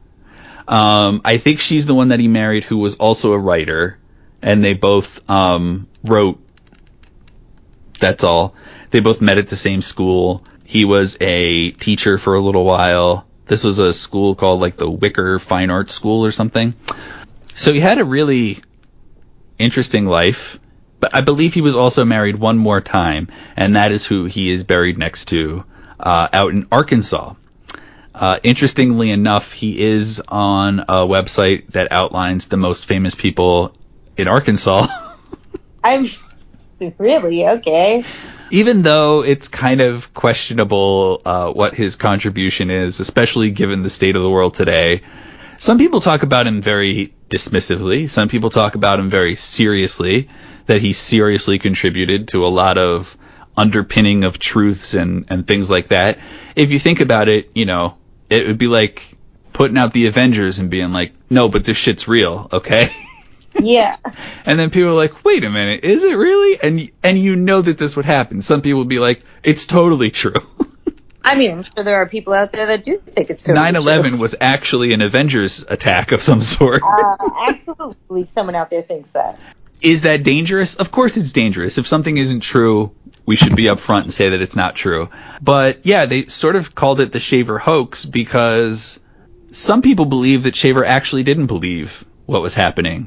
[0.68, 3.98] Um, I think she's the one that he married, who was also a writer,
[4.40, 6.40] and they both um wrote.
[7.98, 8.54] That's all.
[8.90, 10.44] They both met at the same school.
[10.64, 13.26] He was a teacher for a little while.
[13.46, 16.74] This was a school called like the Wicker Fine Arts School or something.
[17.52, 18.60] So he had a really
[19.58, 20.60] interesting life,
[21.00, 24.50] but I believe he was also married one more time, and that is who he
[24.50, 25.64] is buried next to
[26.02, 27.34] uh, out in Arkansas.
[28.14, 33.74] Uh, interestingly enough, he is on a website that outlines the most famous people
[34.16, 34.86] in Arkansas.
[35.84, 36.06] I'm
[36.98, 38.04] really okay.
[38.50, 44.16] Even though it's kind of questionable uh, what his contribution is, especially given the state
[44.16, 45.02] of the world today,
[45.58, 48.10] some people talk about him very dismissively.
[48.10, 50.28] Some people talk about him very seriously,
[50.66, 53.16] that he seriously contributed to a lot of
[53.56, 56.18] underpinning of truths and, and things like that.
[56.56, 57.96] If you think about it, you know,
[58.28, 59.16] it would be like
[59.52, 62.88] putting out the Avengers and being like, no, but this shit's real, okay?
[63.58, 63.96] Yeah.
[64.46, 66.58] and then people are like, wait a minute, is it really?
[66.62, 68.42] And, and you know that this would happen.
[68.42, 70.34] Some people would be like, it's totally true.
[71.24, 74.10] I mean, I'm sure there are people out there that do think it's totally 9/11
[74.10, 74.18] true.
[74.18, 76.80] was actually an Avengers attack of some sort.
[76.82, 77.16] Uh,
[77.48, 79.38] absolutely, someone out there thinks that.
[79.82, 80.76] Is that dangerous?
[80.76, 81.76] Of course it's dangerous.
[81.76, 82.92] If something isn't true,
[83.30, 85.08] we should be upfront and say that it's not true.
[85.40, 88.98] But yeah, they sort of called it the Shaver hoax because
[89.52, 93.06] some people believe that Shaver actually didn't believe what was happening.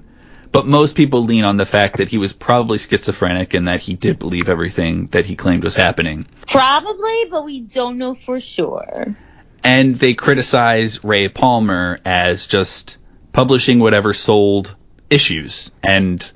[0.54, 3.96] But most people lean on the fact that he was probably schizophrenic and that he
[3.96, 6.26] did believe everything that he claimed was happening.
[6.48, 9.18] Probably, but we don't know for sure.
[9.62, 12.98] and they criticize Ray Palmer as just
[13.34, 14.74] publishing whatever sold
[15.10, 16.32] issues and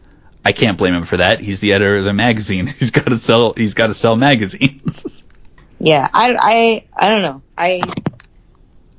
[0.47, 1.41] I can't blame him for that.
[1.41, 2.67] He's the editor of the magazine.
[2.79, 5.23] He's got to sell he's got to sell magazines.
[5.79, 7.43] Yeah, I, I, I don't know.
[7.55, 7.83] I,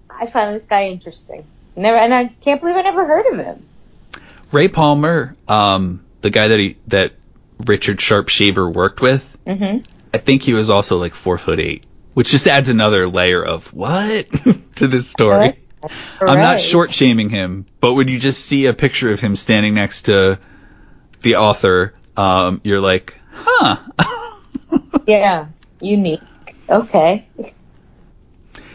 [0.09, 1.44] I find this guy interesting.
[1.74, 3.66] Never, and I can't believe I never heard of him.
[4.53, 7.14] Ray Palmer, um, the guy that he that
[7.59, 9.90] Richard Sharpe Shaver worked with, Mm-hmm.
[10.12, 11.82] I think he was also like four foot eight,
[12.14, 14.28] which just adds another layer of what
[14.76, 15.55] to this story.
[16.20, 19.74] I'm not short shaming him, but when you just see a picture of him standing
[19.74, 20.38] next to
[21.23, 23.77] the author, um, you're like, huh.
[25.07, 25.47] Yeah,
[25.81, 26.21] unique.
[26.69, 27.27] Okay.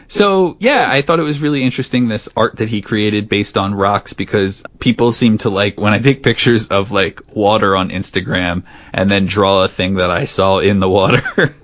[0.07, 3.73] So yeah, I thought it was really interesting this art that he created based on
[3.73, 8.63] rocks because people seem to like when I take pictures of like water on Instagram
[8.93, 11.23] and then draw a thing that I saw in the water.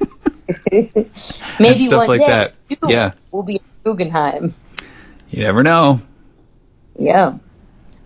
[0.72, 2.56] Maybe stuff one like day that.
[2.88, 3.12] Yeah.
[3.32, 4.54] will be at Guggenheim.
[5.30, 6.02] you never know.
[6.98, 7.38] Yeah.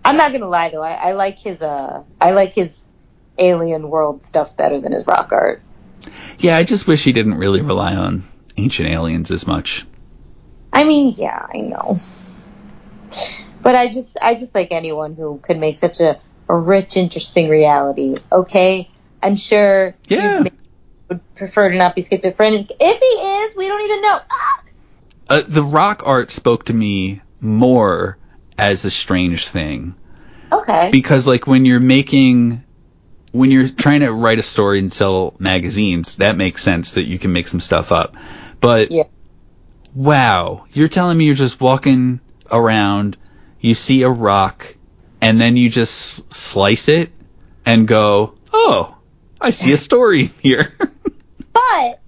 [0.04, 0.82] I'm not gonna lie though.
[0.82, 2.94] I, I like his uh I like his
[3.38, 5.62] alien world stuff better than his rock art.
[6.38, 9.86] Yeah, I just wish he didn't really rely on ancient aliens as much.
[10.72, 11.98] I mean, yeah, I know.
[13.62, 17.48] But I just I just like anyone who could make such a, a rich, interesting
[17.48, 18.16] reality.
[18.30, 18.90] Okay?
[19.22, 20.44] I'm sure Yeah.
[21.08, 22.70] would prefer to not be schizophrenic.
[22.78, 24.18] If he is, we don't even know.
[24.30, 24.62] Ah!
[25.30, 28.18] Uh, the rock art spoke to me more
[28.58, 29.94] as a strange thing
[30.52, 30.90] Okay.
[30.92, 32.62] because like when you're making
[33.32, 37.18] when you're trying to write a story and sell magazines that makes sense that you
[37.18, 38.16] can make some stuff up
[38.60, 39.04] but Yeah.
[39.94, 43.16] wow you're telling me you're just walking around
[43.60, 44.76] you see a rock
[45.20, 47.10] and then you just slice it
[47.66, 48.96] and go oh
[49.40, 50.72] i see a story here
[51.52, 52.00] But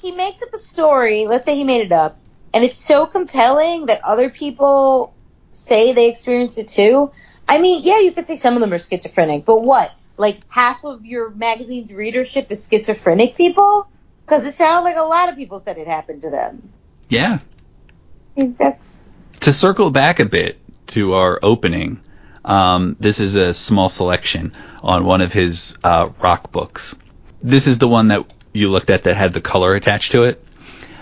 [0.00, 2.18] he makes up a story, let's say he made it up,
[2.52, 5.14] and it's so compelling that other people
[5.52, 7.10] say they experienced it too.
[7.48, 9.92] I mean, yeah, you could say some of them are schizophrenic, but what?
[10.16, 13.88] Like half of your magazine's readership is schizophrenic people?
[14.24, 16.72] Because it sounds like a lot of people said it happened to them.
[17.08, 19.08] yeah I think that's
[19.40, 22.00] to circle back a bit to our opening,
[22.44, 26.94] um, this is a small selection on one of his uh, rock books.
[27.42, 30.44] This is the one that you looked at that had the color attached to it.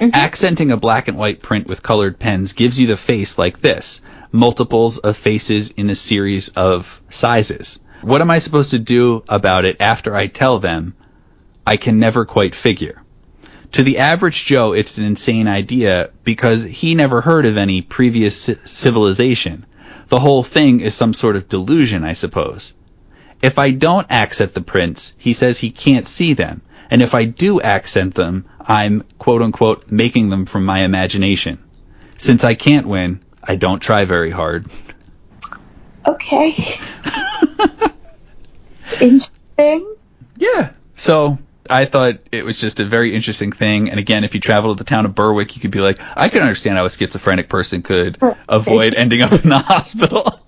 [0.00, 4.00] Accenting a black and white print with colored pens gives you the face like this
[4.32, 7.80] multiples of faces in a series of sizes.
[8.02, 10.94] What am I supposed to do about it after I tell them?
[11.66, 13.02] I can never quite figure.
[13.72, 18.46] To the average Joe, it's an insane idea because he never heard of any previous
[18.46, 19.64] ci- civilization.
[20.08, 22.72] The whole thing is some sort of delusion, I suppose.
[23.42, 26.62] If I don't accent the prints, he says he can't see them.
[26.90, 31.58] And if I do accent them, I'm quote unquote making them from my imagination.
[32.18, 34.66] Since I can't win, I don't try very hard.
[36.06, 36.52] okay.
[39.00, 39.96] Interesting.
[40.36, 40.70] Yeah.
[40.96, 41.38] So
[41.68, 43.90] I thought it was just a very interesting thing.
[43.90, 46.28] And again, if you travel to the town of Berwick, you could be like, I
[46.28, 48.18] can understand how a schizophrenic person could
[48.48, 50.40] avoid ending up in the hospital.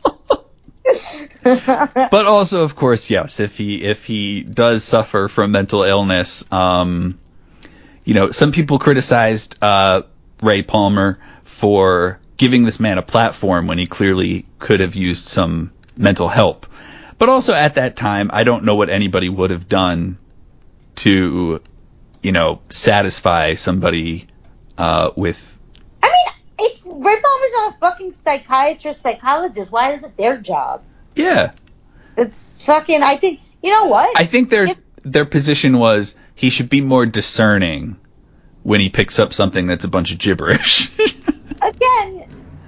[1.43, 7.19] but also, of course, yes, if he if he does suffer from mental illness, um,
[8.05, 10.03] you know, some people criticized uh,
[10.43, 15.73] Ray Palmer for giving this man a platform when he clearly could have used some
[15.97, 16.67] mental help.
[17.19, 20.19] But also at that time, I don't know what anybody would have done
[20.97, 21.63] to,
[22.23, 24.27] you know, satisfy somebody
[24.77, 25.59] uh, with.
[26.03, 26.35] I mean,
[26.71, 29.71] it's Ray Palmer's not a fucking psychiatrist, psychologist.
[29.71, 30.83] Why is it their job?
[31.15, 31.53] Yeah,
[32.17, 33.03] It's fucking.
[33.03, 34.19] I think you know what?
[34.19, 37.97] I think their If- their position was he should be more discerning
[38.63, 40.91] when he picks up something that's a bunch of gibberish.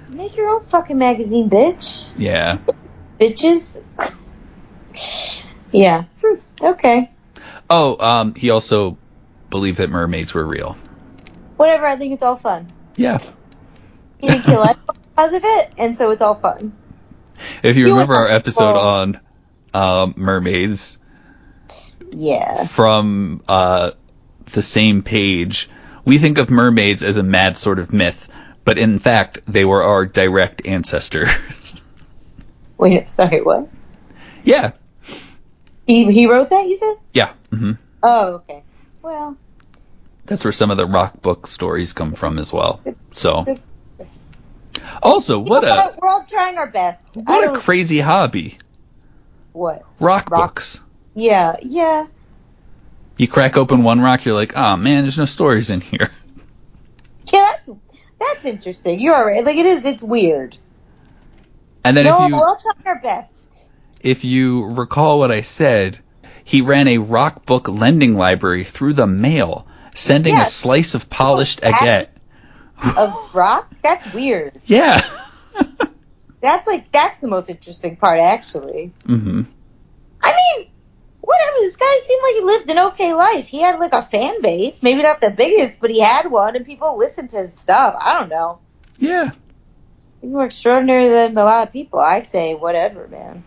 [0.09, 2.09] Make your own fucking magazine, bitch.
[2.17, 2.59] yeah.
[3.19, 3.81] Bitches.
[5.71, 6.05] yeah.
[6.23, 7.11] Hmm, okay.
[7.69, 8.97] Oh, um, he also
[9.49, 10.77] believed that mermaids were real.
[11.57, 11.85] Whatever.
[11.85, 12.67] I think it's all fun.
[12.95, 13.19] Yeah.
[14.19, 14.77] He didn't kill us
[15.15, 16.73] because of it, and so it's all fun.
[17.63, 19.19] If you You remember our episode on
[19.73, 20.97] um, mermaids
[22.11, 22.65] Yeah.
[22.65, 23.91] from uh,
[24.53, 25.69] the same page,
[26.05, 28.27] we think of mermaids as a mad sort of myth,
[28.65, 31.29] but in fact, they were our direct ancestors.
[32.77, 33.09] Wait.
[33.09, 33.41] Sorry.
[33.41, 33.69] What?
[34.43, 34.71] yeah.
[35.87, 36.67] He he wrote that.
[36.67, 36.95] You said?
[37.13, 37.33] Yeah.
[37.51, 38.63] hmm Oh, okay.
[39.01, 39.37] Well,
[40.25, 42.81] That's where some of the rock book stories come from as well.
[43.11, 43.45] So,
[45.01, 47.07] also, what you know a we're all trying our best.
[47.15, 48.57] What a crazy hobby.
[49.53, 49.83] what?
[49.99, 50.79] Rock, Rock- books.
[51.15, 51.55] Yeah.
[51.61, 52.07] Yeah.
[53.17, 56.11] You crack open one rock, you're like, oh man, there's no stories in here.
[57.31, 57.51] Yeah.
[57.51, 57.69] That's
[58.27, 58.99] that's interesting.
[58.99, 59.43] You're right.
[59.45, 59.85] Like it is.
[59.85, 60.57] It's weird.
[61.83, 63.31] And then no, if you we're all trying our best.
[64.01, 65.99] if you recall what I said,
[66.43, 71.59] he ran a rock book lending library through the mail, sending a slice of polished
[71.63, 72.09] Oh, agate.
[72.97, 73.71] Of rock?
[73.81, 74.59] That's weird.
[74.65, 75.01] Yeah.
[76.41, 78.91] That's like that's the most interesting part, actually.
[79.05, 79.43] hmm
[80.21, 80.67] I mean,
[81.25, 81.57] whatever.
[81.59, 83.47] This guy seemed like he lived an okay life.
[83.47, 86.65] He had like a fan base, maybe not the biggest, but he had one, and
[86.65, 87.95] people listened to his stuff.
[87.99, 88.59] I don't know.
[88.97, 89.31] Yeah.
[90.21, 91.99] He's more extraordinary than a lot of people.
[91.99, 93.43] I say whatever, man.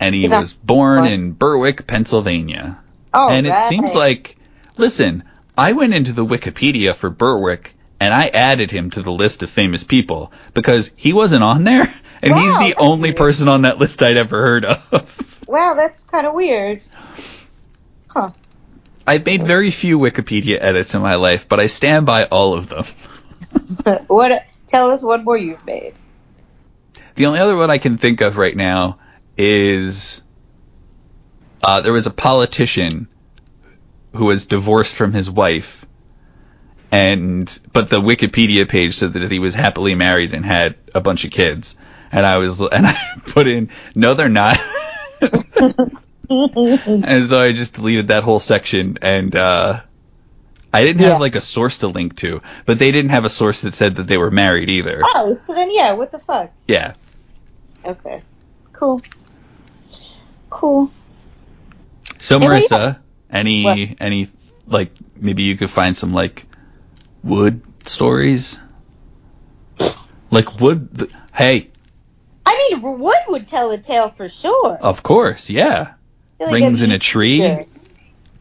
[0.00, 2.78] And he He's was born in Berwick, Pennsylvania.
[3.14, 4.36] Oh, and it seems like,
[4.76, 5.24] listen,
[5.56, 9.50] I went into the Wikipedia for Berwick and I added him to the list of
[9.50, 11.82] famous people because he wasn't on there,
[12.22, 13.16] and he's the only weird.
[13.16, 15.42] person on that list I'd ever heard of.
[15.46, 16.82] wow, that's kind of weird.
[18.14, 18.30] Huh.
[19.06, 22.68] I've made very few Wikipedia edits in my life, but I stand by all of
[22.68, 22.84] them.
[24.06, 24.44] what?
[24.66, 25.94] Tell us what more you've made.
[27.14, 28.98] The only other one I can think of right now
[29.36, 30.22] is
[31.62, 33.08] uh, there was a politician
[34.14, 35.86] who was divorced from his wife,
[36.90, 41.24] and but the Wikipedia page said that he was happily married and had a bunch
[41.24, 41.76] of kids,
[42.10, 42.96] and I was and I
[43.26, 44.58] put in no, they're not.
[46.30, 49.80] and so I just deleted that whole section, and uh,
[50.72, 51.18] I didn't have Yeah.
[51.18, 54.06] like a source to link to, but they didn't have a source that said that
[54.06, 55.02] they were married either.
[55.14, 56.52] Oh, so then yeah, what the fuck?
[56.66, 56.94] Yeah.
[57.84, 58.22] Okay.
[58.72, 59.02] Cool.
[60.48, 60.90] Cool.
[62.18, 62.98] So Marissa,
[63.30, 64.00] any What?
[64.00, 64.28] any
[64.66, 66.46] like maybe you could find some like
[67.24, 68.58] wood stories?
[70.30, 71.68] Like wood th- hey,
[72.46, 74.78] I mean, wood would tell a tale for sure.
[74.80, 75.94] of course, yeah.
[76.44, 77.66] Like Rings in a tree?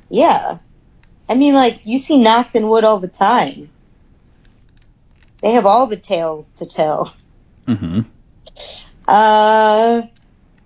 [0.09, 0.57] Yeah.
[1.29, 3.69] I mean, like, you see knots in wood all the time.
[5.41, 7.13] They have all the tales to tell.
[7.67, 8.01] Mm-hmm.
[9.07, 10.03] Uh,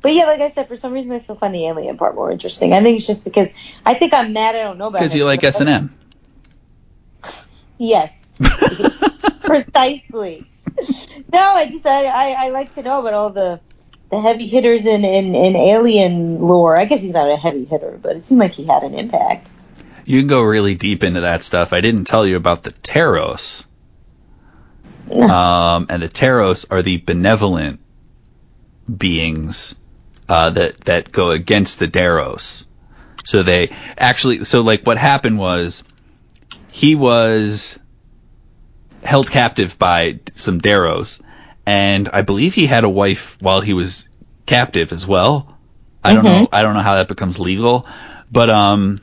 [0.01, 2.31] but yeah, like I said, for some reason I still find the alien part more
[2.31, 2.73] interesting.
[2.73, 3.49] I think it's just because
[3.85, 5.01] I think I'm mad I don't know about.
[5.01, 5.95] Cuz you like S&M.
[7.77, 8.39] Yes.
[9.41, 10.49] Precisely.
[11.33, 13.59] no, I just I, I I like to know about all the
[14.15, 16.77] the heavy hitters in, in in alien lore.
[16.77, 19.51] I guess he's not a heavy hitter, but it seemed like he had an impact.
[20.05, 21.73] You can go really deep into that stuff.
[21.73, 23.65] I didn't tell you about the Teros.
[25.05, 27.79] Um, and the Teros are the benevolent
[28.89, 29.75] beings
[30.27, 32.65] uh, that that go against the Deros.
[33.23, 35.83] So they actually, so like what happened was
[36.71, 37.77] he was
[39.03, 41.21] held captive by some Deros,
[41.65, 44.07] and I believe he had a wife while he was
[44.45, 45.57] captive as well.
[46.03, 46.47] I don't know.
[46.51, 47.87] I don't know how that becomes legal,
[48.31, 48.99] but um.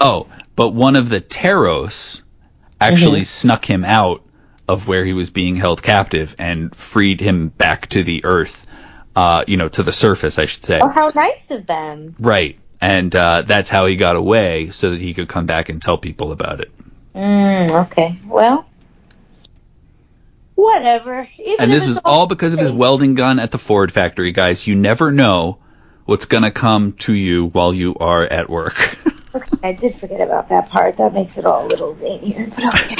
[0.00, 2.22] Oh, but one of the Teros
[2.80, 4.22] actually snuck him out
[4.68, 8.66] of where he was being held captive and freed him back to the earth,
[9.16, 10.78] uh, you know, to the surface, I should say.
[10.80, 12.14] Oh, how nice of them.
[12.18, 12.58] Right.
[12.80, 15.98] And uh, that's how he got away, so that he could come back and tell
[15.98, 16.70] people about it.
[17.14, 18.20] Mm, okay.
[18.24, 18.67] Well,
[20.58, 21.28] whatever.
[21.38, 24.66] Even And this was all because of his welding gun at the Ford factory, guys.
[24.66, 25.58] You never know
[26.04, 28.98] what's going to come to you while you are at work.
[29.34, 30.96] Okay, I did forget about that part.
[30.96, 32.96] That makes it all a little zanier, but okay.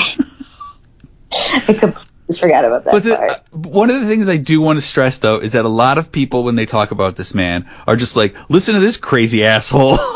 [1.73, 3.31] I completely forgot about that But the, part.
[3.31, 5.97] uh, one of the things I do want to stress, though, is that a lot
[5.97, 9.45] of people, when they talk about this man, are just like, listen to this crazy
[9.45, 9.97] asshole.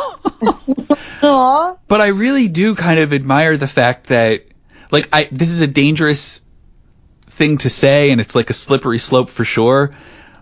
[1.23, 4.45] But I really do kind of admire the fact that,
[4.91, 6.43] like, I this is a dangerous
[7.43, 9.95] thing to say, and it's like a slippery slope for sure.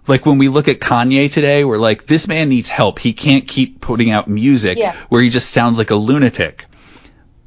[0.07, 2.99] Like when we look at Kanye today, we're like, this man needs help.
[2.99, 4.95] He can't keep putting out music Yeah.
[5.09, 6.67] where he just sounds like a lunatic.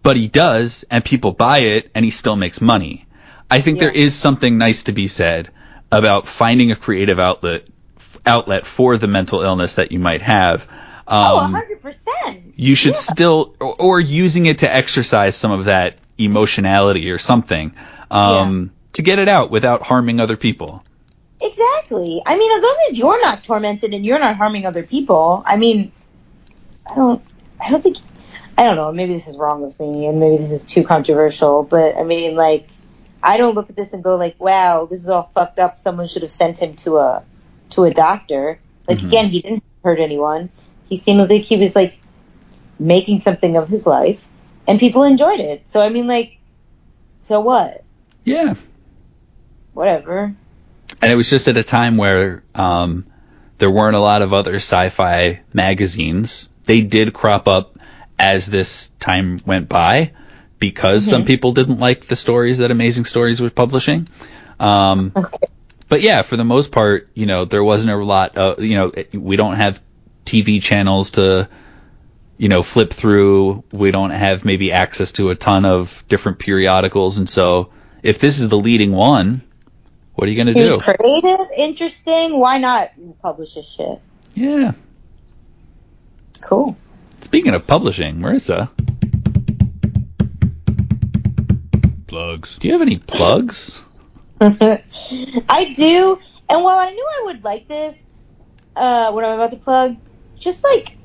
[0.02, 3.06] But he does, and people buy it, and he still makes money.
[3.52, 3.84] I think Yeah.
[3.86, 5.50] there is something nice to be said
[5.92, 7.64] about finding a creative outlet
[8.26, 10.66] outlet for the mental illness that you might have.
[11.08, 12.54] Oh, a Um, hundred percent.
[12.56, 13.14] you should Yeah.
[13.14, 17.74] still or, or using it to exercise some of that emotionality or something
[18.10, 20.84] um, to get it out without harming other people.
[21.42, 22.22] Exactly.
[22.26, 25.58] I mean, as long as you're not tormented and you're not harming other people, I
[25.58, 25.92] mean,
[26.90, 27.24] I don't,
[27.60, 27.98] I don't think,
[28.58, 28.92] I don't know.
[28.92, 31.64] Maybe this is wrong with me, and maybe this is too controversial.
[31.64, 32.70] But I mean, like,
[33.22, 36.08] I don't look at this and go like, "Wow, this is all fucked up." Someone
[36.08, 37.24] should have sent him to a,
[37.72, 38.60] to a doctor.
[38.88, 39.08] Like Mhm.
[39.08, 40.50] again, he didn't hurt anyone.
[40.88, 41.98] He seemed like he was like
[42.80, 44.28] making something of his life,
[44.68, 45.68] and people enjoyed it.
[45.68, 46.38] So I mean, like,
[47.22, 47.84] so what?
[48.24, 48.54] Yeah.
[49.74, 50.36] Whatever.
[51.02, 53.06] And it was just at a time where um,
[53.58, 56.50] there weren't a lot of other sci-fi magazines.
[56.66, 57.78] They did crop up
[58.20, 60.12] as this time went by
[60.60, 64.08] because some people didn't like the stories that Amazing Stories was publishing.
[64.60, 65.38] Um, Okay.
[65.90, 68.92] but yeah, for the most part, you know, there wasn't a lot of, you know,
[69.14, 69.82] we don't have
[70.26, 71.50] TV channels to,
[72.38, 73.64] you know, flip through.
[73.74, 77.18] We don't have maybe access to a ton of different periodicals.
[77.18, 77.72] And so
[78.02, 79.42] if this is the leading one,
[80.16, 80.64] What are you gonna do?
[80.64, 82.38] was creative, interesting.
[82.38, 82.90] Why not
[83.22, 84.00] publish his shit?
[84.36, 84.74] Yeah.
[86.42, 86.78] Cool.
[87.22, 88.70] Speaking of publishing, Marissa.
[92.08, 92.60] Plugs.
[92.60, 93.82] Do you have any plugs?
[94.42, 98.06] I do, and while I knew I would like this,
[98.76, 99.98] uh, what I'm about to plug,
[100.38, 100.98] just like,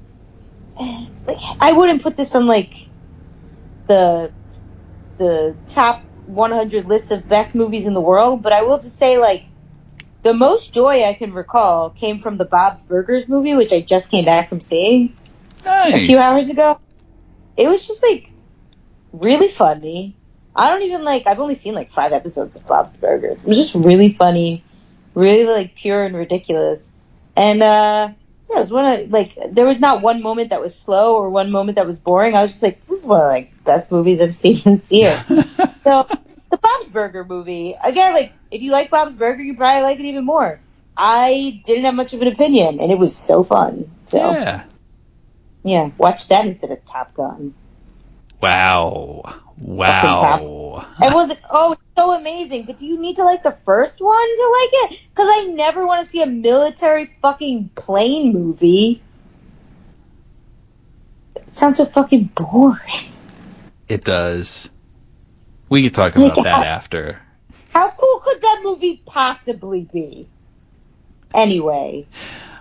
[1.27, 2.75] like I wouldn't put this on like
[3.87, 4.33] the
[5.17, 9.19] the top 100 list of best movies in the world, but I will just say
[9.19, 9.45] like
[10.23, 14.11] the most joy I can recall came from the Bob's Burgers movie, which I just
[14.11, 15.15] came back from seeing
[15.65, 15.95] Nice.
[15.95, 16.79] a few hours ago.
[17.57, 18.31] It was just like
[19.13, 20.17] really funny.
[20.55, 21.27] I don't even like.
[21.27, 23.43] I've only seen like five episodes of Bob's Burgers.
[23.43, 24.65] It was just really funny,
[25.15, 26.93] really like pure and ridiculous.
[27.37, 28.11] And uh
[28.51, 31.31] yeah, it was one of like there was not one moment that was slow or
[31.31, 32.35] one moment that was boring.
[32.35, 35.25] I was just like, this is one of like best movies I've seen this year.
[35.85, 36.07] so
[36.51, 40.07] the Bob's Burger movie again, like if you like Bob's Burger, you probably like it
[40.07, 40.61] even more.
[40.97, 43.89] I didn't have much of an opinion, and it was so fun.
[44.07, 44.65] So yeah.
[45.63, 47.55] yeah, watch that instead of Top Gun.
[48.41, 49.35] Wow.
[49.59, 50.87] Wow.
[51.01, 51.41] And was it?
[51.51, 52.65] Oh, it's so amazing.
[52.65, 55.01] But do you need to like the first one to like it?
[55.11, 59.03] Because I never want to see a military fucking plane movie.
[61.35, 63.13] It sounds so fucking boring.
[63.89, 64.71] It does.
[65.71, 67.21] We could talk about that after.
[67.75, 70.31] How cool could that movie possibly be?
[71.35, 72.09] Anyway,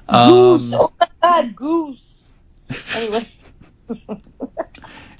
[0.07, 0.73] Um, Goose.
[0.73, 2.39] Oh my god, Goose.
[2.93, 3.31] Anyway,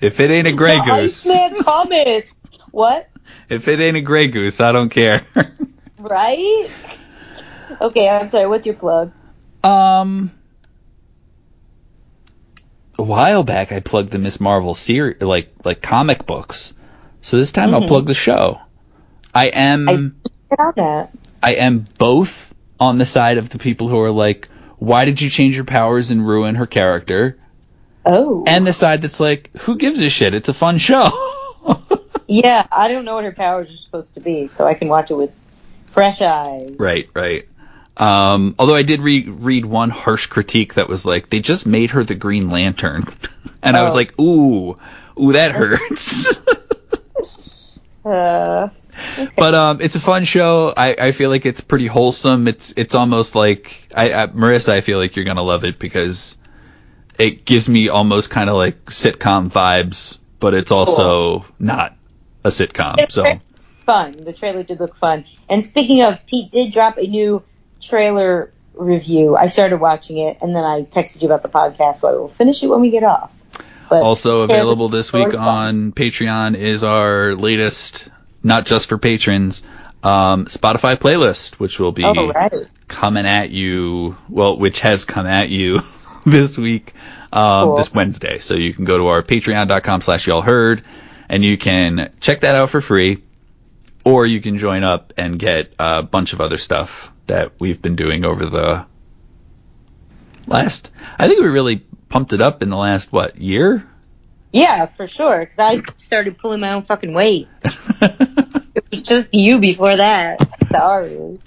[0.01, 2.25] if it ain't a gray the goose, Iceman cometh.
[2.71, 3.09] What?
[3.49, 5.25] if it ain't a gray goose, I don't care.
[5.97, 6.69] Right?
[7.81, 8.47] Okay, I'm sorry.
[8.47, 9.13] What's your plug?
[9.63, 10.36] um,
[12.97, 14.39] a while back I plugged the Ms.
[14.39, 16.73] Marvel series, like like comic books.
[17.21, 17.87] So this time I'll Mhm.
[17.87, 18.59] plug the show.
[19.33, 19.89] I am.
[19.89, 19.93] I
[20.49, 21.11] get on that.
[21.43, 25.29] I am both on the side of the people who are like, why did you
[25.29, 27.37] change your powers and ruin her character?
[28.05, 28.43] Oh.
[28.47, 30.33] And the side that's like, who gives a shit?
[30.33, 31.09] It's a fun show.
[32.29, 35.11] Yeah, I don't know what her powers are supposed to be, so I can watch
[35.11, 35.31] it with
[35.91, 36.75] fresh eyes.
[36.77, 37.47] right, right.
[37.97, 41.91] Um, although I did re- read one harsh critique that was like, they just made
[41.91, 43.05] her the Green Lantern.
[43.63, 43.95] and I was Oh.
[43.95, 44.77] like, ooh,
[45.19, 46.37] ooh, that hurts.
[48.05, 48.69] Uh,
[49.19, 49.29] okay.
[49.35, 50.73] But um, it's a fun show.
[50.75, 52.47] I, I feel like it's pretty wholesome.
[52.47, 54.69] It's it's almost like I, I Marissa.
[54.69, 56.37] I feel like you're gonna love it because
[57.19, 61.97] it gives me almost kind of like sitcom vibes, but it's also not
[62.45, 63.11] a sitcom.
[63.11, 63.25] So
[63.85, 64.13] fun.
[64.23, 65.25] The trailer did look fun.
[65.49, 67.43] And speaking of, Pete did drop a new
[67.81, 69.35] trailer review.
[69.35, 72.27] I started watching it, and then I texted you about the podcast, so I will
[72.27, 73.31] finish it when we get off.
[73.89, 78.09] But also available this week on Patreon is our latest,
[78.43, 79.63] not just for patrons,
[80.03, 82.53] um, Spotify playlist, which will be Oh, right.
[82.89, 85.81] coming at you, well, which has come at you
[86.25, 86.93] this week,
[87.31, 87.75] um, Cool.
[87.77, 88.39] this Wednesday.
[88.39, 90.83] So you can go to our patreon.com slash y'all heard
[91.29, 93.23] and you can check that out for free
[94.07, 97.97] or you can join up and get a bunch of other stuff that we've been
[97.97, 98.85] doing over the
[100.45, 103.85] last, I think we really pumped it up in the last, what, year?
[104.53, 105.39] Yeah, for sure.
[105.39, 107.47] Because I started pulling my own fucking weight.
[108.77, 110.37] It was just you before that.
[110.71, 111.39] Sorry.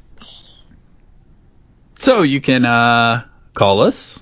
[2.00, 4.20] so you can, uh, call us.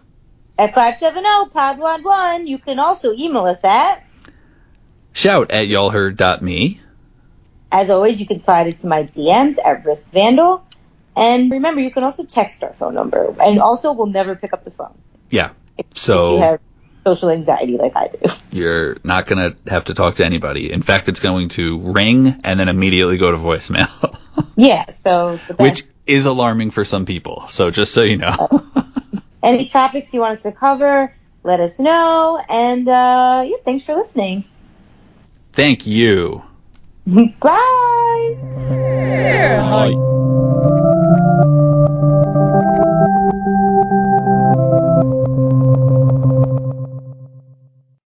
[0.58, 4.04] At 570-POD11, you can also email us at
[5.14, 6.82] Shout at y'allheard.me.
[7.70, 10.64] As always, you can slide into my DMs at Wrist Vandal.
[11.16, 13.34] And remember, you can also text our phone number.
[13.40, 14.96] And also, we'll never pick up the phone.
[15.30, 15.50] Yeah.
[15.76, 16.60] If, So- if you have
[17.04, 18.30] social anxiety like I do.
[18.50, 20.70] You're not going to have to talk to anybody.
[20.70, 24.18] In fact, it's going to ring and then immediately go to voicemail,
[24.56, 27.46] Yeah, so which is alarming for some people.
[27.48, 28.48] So just so you know.
[29.42, 31.14] Any topics you want us to cover,
[31.44, 32.40] let us know.
[32.48, 34.44] And uh, yeah, thanks for listening.
[35.52, 36.42] Thank you.
[37.14, 37.50] 拜拜、